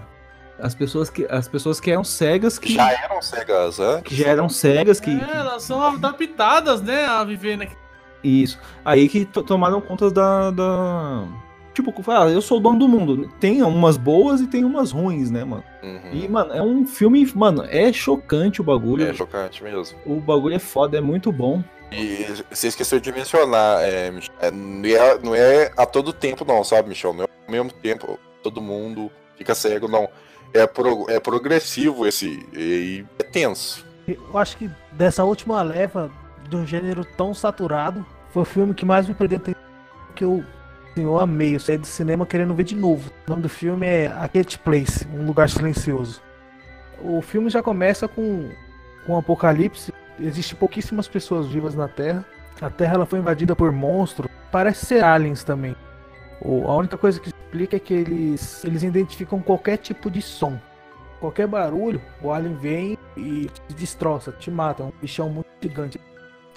[0.59, 4.03] As pessoas que, as pessoas que eram cegas, que Já eram cegas antes.
[4.05, 7.79] que já eram cegas, que, É, elas são adaptadas, né, a viver naquele.
[8.23, 8.59] Isso.
[8.85, 11.25] Aí que to- tomaram conta da, da.
[11.75, 13.29] Tipo, ah, eu sou o dono do mundo.
[13.41, 15.65] Tem umas boas e tem umas ruins, né, mano?
[16.13, 17.31] E, mano, é um filme.
[17.35, 19.07] Mano, é chocante o bagulho.
[19.07, 19.99] É chocante mesmo.
[20.07, 21.63] O bagulho é foda, é muito bom.
[21.93, 26.65] E você esqueceu de mencionar, é, é, não, é, não é a todo tempo, não,
[26.65, 27.13] sabe, Michel?
[27.13, 30.09] Não é ao mesmo tempo, todo mundo fica cego, não.
[30.53, 32.47] É, pro- é progressivo esse.
[32.53, 33.85] E é tenso.
[34.07, 36.11] Eu acho que dessa última leva
[36.49, 39.61] de um gênero tão saturado, foi o filme que mais me prendeu atenção,
[40.15, 40.45] que eu,
[40.97, 41.55] eu amei.
[41.55, 43.11] Eu saí do cinema querendo ver de novo.
[43.27, 46.23] O nome do filme é A Quiet Place, Um Lugar Silencioso.
[47.03, 48.49] O filme já começa com,
[49.07, 49.93] com um apocalipse.
[50.19, 52.25] Existem pouquíssimas pessoas vivas na Terra.
[52.61, 54.31] A Terra ela foi invadida por monstros.
[54.53, 55.75] Parece ser aliens também.
[56.41, 60.59] O- a única coisa que explica é que eles, eles identificam qualquer tipo de som.
[61.21, 64.83] Qualquer barulho, o alien vem e te destroça, te mata.
[64.83, 65.99] É um bichão muito gigante.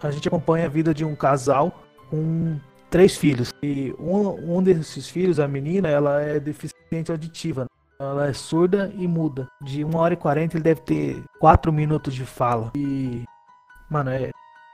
[0.02, 2.58] A gente acompanha a vida de um casal com
[2.90, 3.54] três filhos.
[3.62, 7.62] E um, um desses filhos, a menina, ela é deficiente auditiva.
[7.62, 7.68] né?
[8.00, 9.48] Ela é surda e muda.
[9.62, 12.72] De 1 hora e 40 ele deve ter 4 minutos de fala.
[12.76, 13.24] E.
[13.90, 14.32] Mano, é.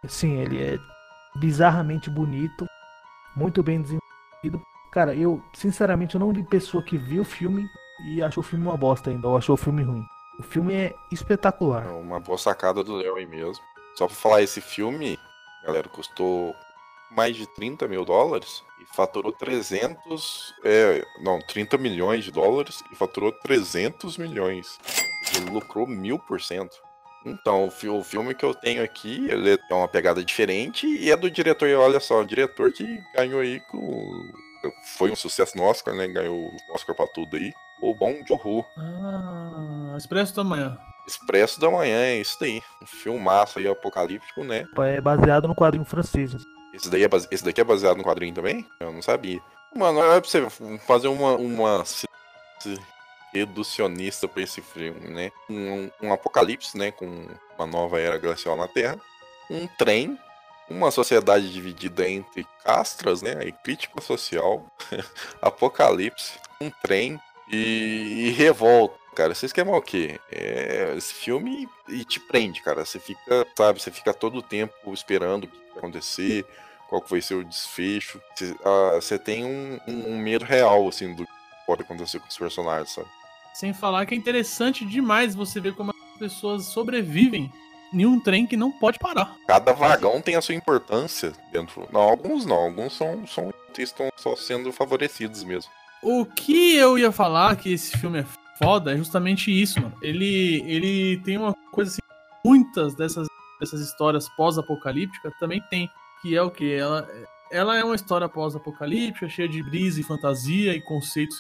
[0.08, 0.78] Sim, ele é
[1.36, 2.66] bizarramente bonito.
[3.36, 4.62] Muito bem desenvolvido.
[4.92, 7.66] Cara, eu, sinceramente, eu não vi pessoa que viu o filme
[8.06, 10.04] e achou o filme uma bosta ainda, ou achou o filme ruim.
[10.40, 11.86] O filme é espetacular.
[11.86, 13.64] É uma boa sacada do Léo aí mesmo.
[13.96, 15.18] Só pra falar, esse filme,
[15.66, 16.54] galera, custou
[17.16, 20.54] mais de 30 mil dólares e faturou 300.
[20.64, 24.78] É, não, 30 milhões de dólares e faturou 300 milhões.
[25.36, 26.76] Ele lucrou mil por cento.
[27.26, 31.10] Então, o fi- o filme que eu tenho aqui, ele é uma pegada diferente e
[31.10, 32.86] é do diretor, e olha só, o diretor que
[33.16, 34.32] ganhou aí com.
[34.98, 36.08] Foi um sucesso no Oscar, né?
[36.08, 37.52] Ganhou o Oscar pra tudo aí.
[37.82, 38.66] O Bom Joon-ho.
[38.78, 40.78] Ah, Expresso da Manhã.
[41.08, 42.62] Expresso da Manhã, é isso daí.
[42.82, 44.66] Um filmaço aí apocalíptico, né?
[44.78, 46.34] É baseado no quadrinho francês.
[46.74, 47.28] Esse, daí é base...
[47.30, 48.66] Esse daqui é baseado no quadrinho também?
[48.80, 49.40] Eu não sabia.
[49.76, 50.50] Mano, é pra você
[50.86, 51.84] fazer uma, uma
[53.34, 55.32] reducionista pra esse filme, né?
[55.50, 56.92] Um, um apocalipse, né?
[56.92, 59.00] Com uma nova era glacial na Terra.
[59.50, 60.18] Um trem.
[60.70, 63.46] Uma sociedade dividida entre castras, né?
[63.46, 64.66] E crítica social.
[65.42, 66.34] apocalipse.
[66.62, 67.20] Um trem.
[67.52, 69.03] E, e revolta.
[69.14, 70.20] Cara, vocês querem o quê?
[70.32, 72.84] É, esse filme e te prende, cara.
[72.86, 76.46] Você fica, sabe, você fica todo o tempo esperando o que vai acontecer,
[76.90, 78.20] qual que vai ser o desfecho.
[78.36, 81.32] Você, ah, você tem um, um- um medo real, assim, do que
[81.66, 83.08] pode acontecer com os personagens, sabe?
[83.54, 87.52] Sem falar que é interessante demais você ver como as pessoas sobrevivem
[87.94, 89.36] em um trem que não pode parar.
[89.48, 91.88] Cada vagão tem a sua importância dentro.
[91.92, 95.72] Não, alguns não, alguns são, são estão só sendo favorecidos mesmo.
[96.02, 98.26] O que eu ia falar que esse filme é
[98.58, 99.96] foda é justamente isso, mano.
[100.02, 102.02] Ele, ele tem uma coisa assim,
[102.46, 103.28] muitas dessas,
[103.60, 105.90] dessas histórias pós-apocalípticas também tem,
[106.22, 106.74] que é o que?
[106.74, 107.08] Ela,
[107.52, 111.38] ela é uma história pós-apocalíptica, cheia de brisa e fantasia e conceitos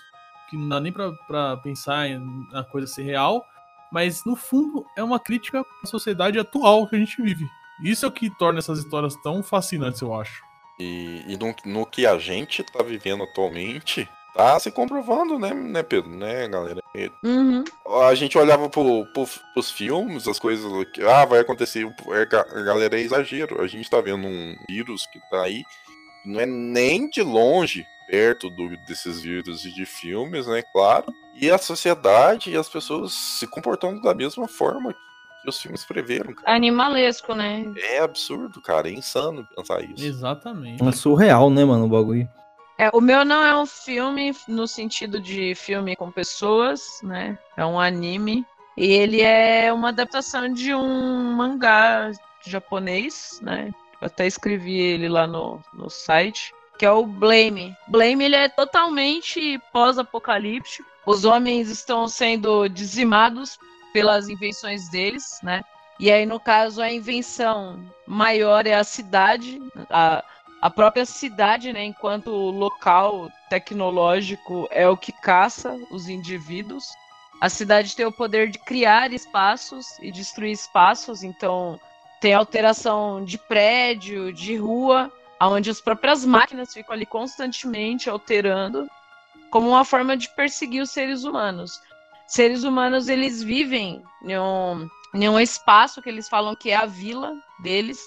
[0.49, 3.45] que não dá nem pra, pra pensar em a coisa ser real,
[3.91, 7.47] mas no fundo é uma crítica à sociedade atual que a gente vive.
[7.83, 10.43] Isso é o que torna essas histórias tão fascinantes, eu acho.
[10.79, 15.83] E, e no, no que a gente tá vivendo atualmente, tá se comprovando, né, né
[15.83, 16.09] Pedro?
[16.09, 16.81] Né, galera?
[16.95, 17.63] E Uhum.
[18.07, 22.43] a gente olhava pro, pro, pros filmes, as coisas que ah, vai acontecer, é, ga-
[22.63, 23.61] galera, é exagero.
[23.61, 25.63] A gente tá vendo um vírus que tá aí,
[26.25, 31.05] não é nem de longe perto do, desses vírus de filmes, né, claro.
[31.35, 34.93] E a sociedade e as pessoas se comportando da mesma forma
[35.41, 36.33] que os filmes preveram.
[36.33, 36.55] cara.
[36.55, 37.65] Animalesco, né?
[37.75, 40.05] É absurdo, cara, é insano pensar isso.
[40.05, 40.83] Exatamente.
[40.83, 42.29] É surreal, né, mano, o bagulho.
[42.83, 47.37] É, o meu não é um filme no sentido de filme com pessoas, né?
[47.55, 48.45] É um anime.
[48.75, 52.11] E ele é uma adaptação de um mangá
[52.45, 53.71] japonês, né?
[54.01, 57.73] Eu até escrevi ele lá no, no site, que é o Blame.
[57.87, 60.85] Blame ele é totalmente pós-apocalíptico.
[61.05, 63.57] Os homens estão sendo dizimados
[63.93, 65.63] pelas invenções deles, né?
[65.97, 70.21] E aí, no caso, a invenção maior é a cidade, a,
[70.63, 76.85] a própria cidade, né, enquanto local tecnológico, é o que caça os indivíduos.
[77.41, 81.77] A cidade tem o poder de criar espaços e destruir espaços, então
[82.21, 85.11] tem alteração de prédio, de rua,
[85.41, 88.87] onde as próprias máquinas ficam ali constantemente alterando,
[89.49, 91.81] como uma forma de perseguir os seres humanos.
[92.25, 96.85] Seres humanos eles vivem em um, em um espaço que eles falam que é a
[96.85, 97.99] vila deles,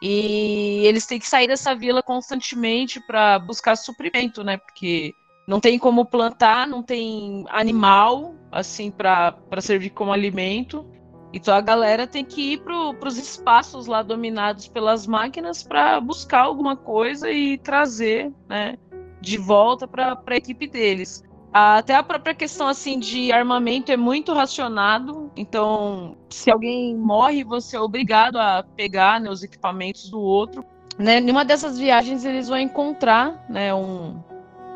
[0.00, 4.56] e eles têm que sair dessa vila constantemente para buscar suprimento, né?
[4.56, 5.12] Porque
[5.46, 10.86] não tem como plantar, não tem animal assim para servir como alimento.
[11.32, 16.40] Então a galera tem que ir para os espaços lá dominados pelas máquinas para buscar
[16.42, 18.76] alguma coisa e trazer, né,
[19.20, 21.22] de volta para a equipe deles.
[21.52, 25.30] Até a própria questão assim de armamento é muito racionado.
[25.36, 30.64] Então, se alguém morre, você é obrigado a pegar né, os equipamentos do outro.
[30.96, 31.18] Né?
[31.20, 34.22] Numa dessas viagens eles vão encontrar né, um,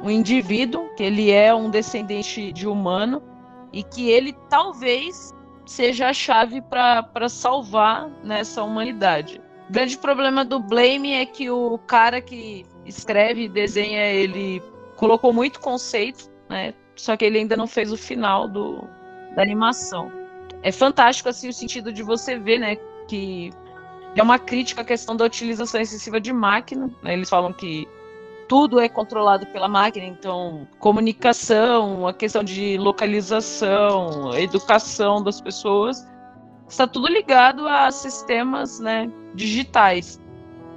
[0.02, 3.22] um indivíduo que ele é um descendente de humano
[3.72, 5.32] e que ele talvez
[5.64, 9.40] seja a chave para salvar nessa humanidade.
[9.68, 14.62] O grande problema do Blame é que o cara que escreve e desenha ele
[14.96, 16.74] colocou muito conceito, né?
[16.96, 18.84] Só que ele ainda não fez o final do,
[19.34, 20.10] da animação.
[20.62, 22.76] É fantástico assim o sentido de você ver, né,
[23.08, 23.50] que
[24.16, 26.88] é uma crítica à questão da utilização excessiva de máquina.
[27.02, 27.12] Né?
[27.14, 27.86] Eles falam que
[28.48, 36.06] tudo é controlado pela máquina, então comunicação, a questão de localização, educação das pessoas,
[36.68, 40.20] está tudo ligado a sistemas, né, digitais.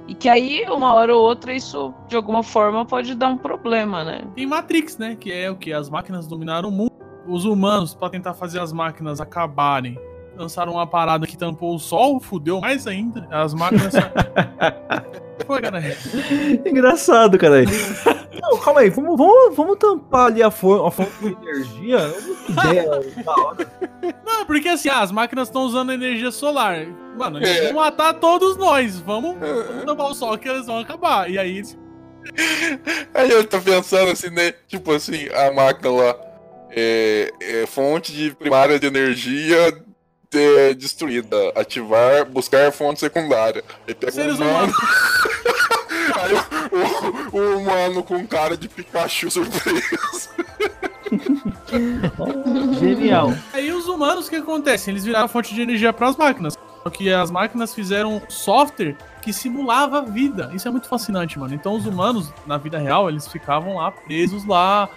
[0.08, 4.02] E que aí, uma hora ou outra, isso de alguma forma pode dar um problema,
[4.02, 4.22] né?
[4.34, 5.14] Tem Matrix, né?
[5.14, 5.70] Que é o que?
[5.70, 6.92] As máquinas dominaram o mundo.
[7.26, 10.00] Os humanos, para tentar fazer as máquinas acabarem,
[10.38, 13.26] lançaram uma parada que tampou o sol, fudeu mais ainda.
[13.30, 13.92] As máquinas.
[15.46, 15.80] Foi, cara.
[16.66, 17.62] Engraçado, cara.
[18.42, 21.98] Não, calma aí, vamos, vamos, vamos tampar ali a, a fonte de energia.
[22.46, 22.90] Que ideia
[23.24, 23.72] da hora.
[24.24, 26.86] Não, porque assim, ah, as máquinas estão usando energia solar.
[27.16, 28.98] Mano, eles vão matar todos nós.
[29.00, 31.30] Vamos, vamos tampar o sol que eles vão acabar.
[31.30, 31.62] E aí.
[33.14, 34.52] Aí eu tô pensando assim, né?
[34.66, 36.16] Tipo assim, a máquina lá.
[36.70, 39.72] É, é fonte de primária de energia
[40.30, 41.36] de, destruída.
[41.54, 43.64] Ativar, buscar fonte secundária.
[43.86, 44.72] Aí pega Seres um humano.
[46.20, 46.34] Aí
[47.32, 50.30] o, o, o humano com cara de Pikachu surpreso.
[52.78, 53.32] Genial.
[53.52, 54.90] Aí os humanos, o que acontece?
[54.90, 56.56] Eles viraram fonte de energia para as máquinas.
[56.82, 60.50] Só que as máquinas fizeram software que simulava a vida.
[60.54, 61.54] Isso é muito fascinante, mano.
[61.54, 64.88] Então os humanos, na vida real, eles ficavam lá presos lá,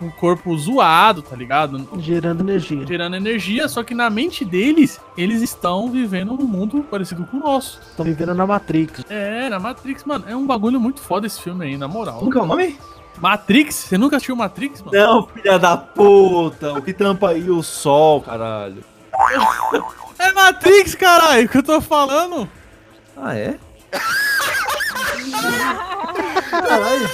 [0.00, 1.86] com o corpo zoado, tá ligado?
[1.98, 2.86] Gerando energia.
[2.86, 7.40] Gerando energia, só que na mente deles, eles estão vivendo num mundo parecido com o
[7.40, 7.78] nosso.
[7.90, 9.04] Estão vivendo na Matrix.
[9.10, 10.24] É, na Matrix, mano.
[10.26, 12.20] É um bagulho muito foda esse filme aí, na moral.
[12.20, 12.78] Como que é o nome?
[13.18, 13.74] Matrix?
[13.74, 14.96] Você nunca assistiu Matrix, mano?
[14.96, 16.72] Não, filha da puta.
[16.72, 18.82] O que tampa aí o sol, caralho.
[20.18, 22.48] É Matrix, caralho, que eu tô falando.
[23.14, 23.58] Ah, é?
[26.50, 27.10] Caralho.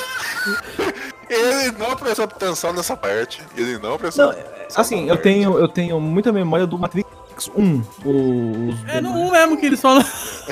[1.28, 3.42] Ele não prestou atenção nessa parte.
[3.56, 4.34] Ele não prestou Não,
[4.76, 7.08] assim, eu tenho, eu tenho muita memória do Matrix
[7.54, 7.82] 1.
[8.04, 8.88] Os...
[8.88, 10.04] É no 1 mesmo que eles falam.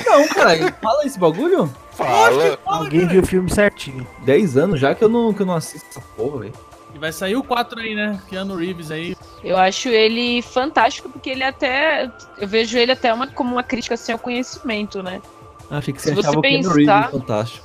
[0.06, 1.72] Não, caralho, fala esse bagulho?
[1.92, 2.58] Fala.
[2.66, 4.06] Alguém viu o filme certinho.
[4.24, 6.52] 10 anos já que eu não, que eu não assisto essa porra, velho.
[6.94, 8.20] E vai sair o 4 aí, né?
[8.28, 9.16] Keanu Reeves aí.
[9.42, 12.10] Eu acho ele fantástico porque ele até.
[12.38, 15.20] Eu vejo ele até uma, como uma crítica assim, ao conhecimento, né?
[15.70, 17.63] Ah, achei que Se você você achava o Keanu pensar- Reeves fantástico.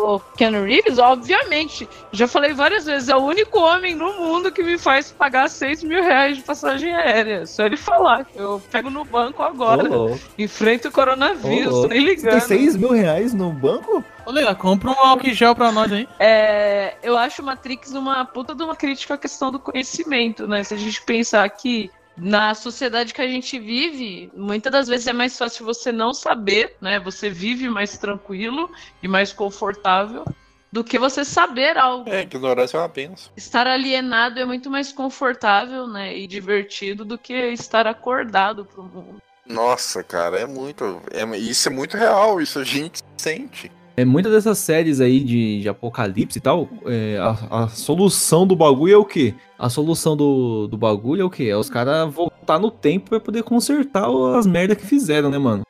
[0.00, 1.88] O Keanu Reeves, obviamente.
[2.10, 5.84] Já falei várias vezes, é o único homem no mundo que me faz pagar 6
[5.84, 7.46] mil reais de passagem aérea.
[7.46, 8.26] Só ele falar.
[8.34, 9.82] Eu pego no banco agora.
[9.82, 10.18] Louco.
[10.38, 12.40] Enfrento o coronavírus, tô nem Você tem ligando.
[12.40, 14.02] 6 mil reais no banco?
[14.24, 16.08] Ô, Leila, compra um álcool gel pra nós aí.
[16.18, 20.62] É, eu acho Matrix uma puta de uma crítica à questão do conhecimento, né?
[20.64, 21.90] Se a gente pensar que
[22.20, 26.76] na sociedade que a gente vive, muitas das vezes é mais fácil você não saber,
[26.80, 27.00] né?
[27.00, 28.70] Você vive mais tranquilo
[29.02, 30.24] e mais confortável
[30.70, 32.08] do que você saber algo.
[32.08, 33.32] É, ignorância é uma benção.
[33.36, 36.16] Estar alienado é muito mais confortável, né?
[36.16, 39.22] E divertido do que estar acordado pro mundo.
[39.46, 41.02] Nossa, cara, é muito.
[41.10, 43.72] É, isso é muito real, isso a gente sente.
[44.00, 48.56] É, muitas dessas séries aí de, de apocalipse e tal, é, a, a solução do
[48.56, 49.34] bagulho é o quê?
[49.58, 51.44] A solução do, do bagulho é o quê?
[51.44, 55.64] É os caras voltar no tempo pra poder consertar as merdas que fizeram, né, mano?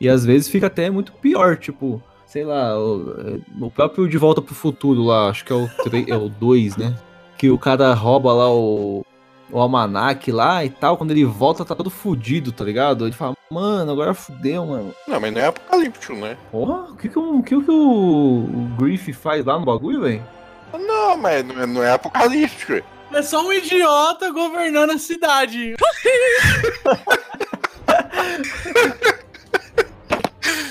[0.00, 4.40] E às vezes fica até muito pior, tipo, sei lá, o, o próprio De Volta
[4.40, 6.94] pro Futuro lá, acho que é o 3, é o 2, né?
[7.36, 9.04] Que o cara rouba lá o,
[9.52, 13.04] o almanac lá e tal, quando ele volta tá todo fudido, tá ligado?
[13.06, 14.94] Ele fala, mano, agora fudeu, mano.
[15.06, 16.36] Não, mas não é apocalíptico, né?
[16.50, 20.24] Porra, o que que, o, que, que o, o Griff faz lá no bagulho, velho?
[20.72, 22.82] Não, mas não é, não é apocalíptico.
[23.12, 25.74] É só um idiota governando a cidade.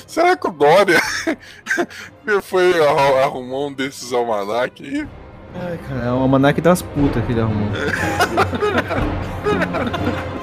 [0.08, 1.00] Será que o Dória
[2.44, 5.08] foi arru- arrumou um desses almanac aí?
[5.56, 7.70] Ai, cara, é o almanac das putas que ele arrumou.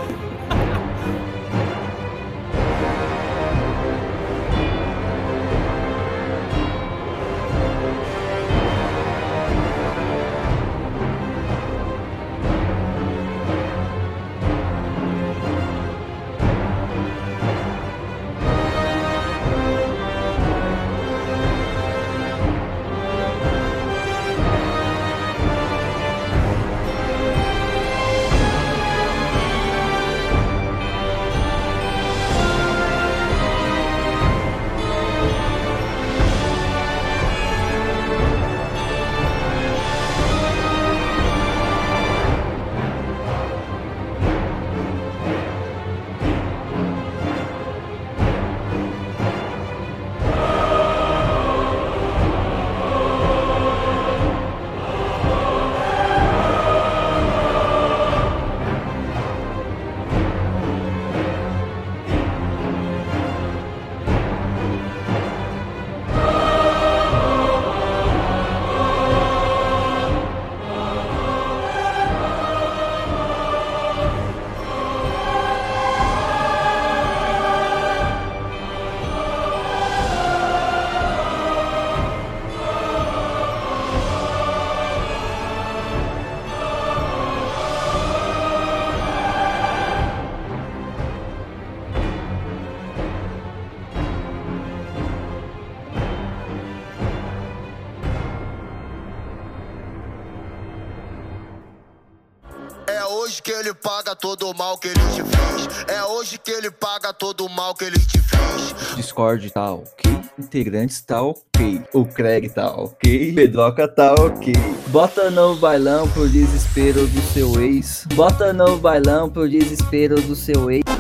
[103.49, 105.87] que ele paga todo o mal que ele te fez.
[105.89, 108.95] É hoje que ele paga todo o mal que ele te fez.
[108.95, 110.21] Discord tá ok.
[110.39, 111.83] Integrantes tá ok.
[111.95, 113.33] O Craig tá ok.
[113.33, 114.53] Pedroca tá ok.
[114.89, 118.05] Bota no bailão pro desespero do seu ex.
[118.13, 120.98] Bota no bailão pro desespero do seu ex.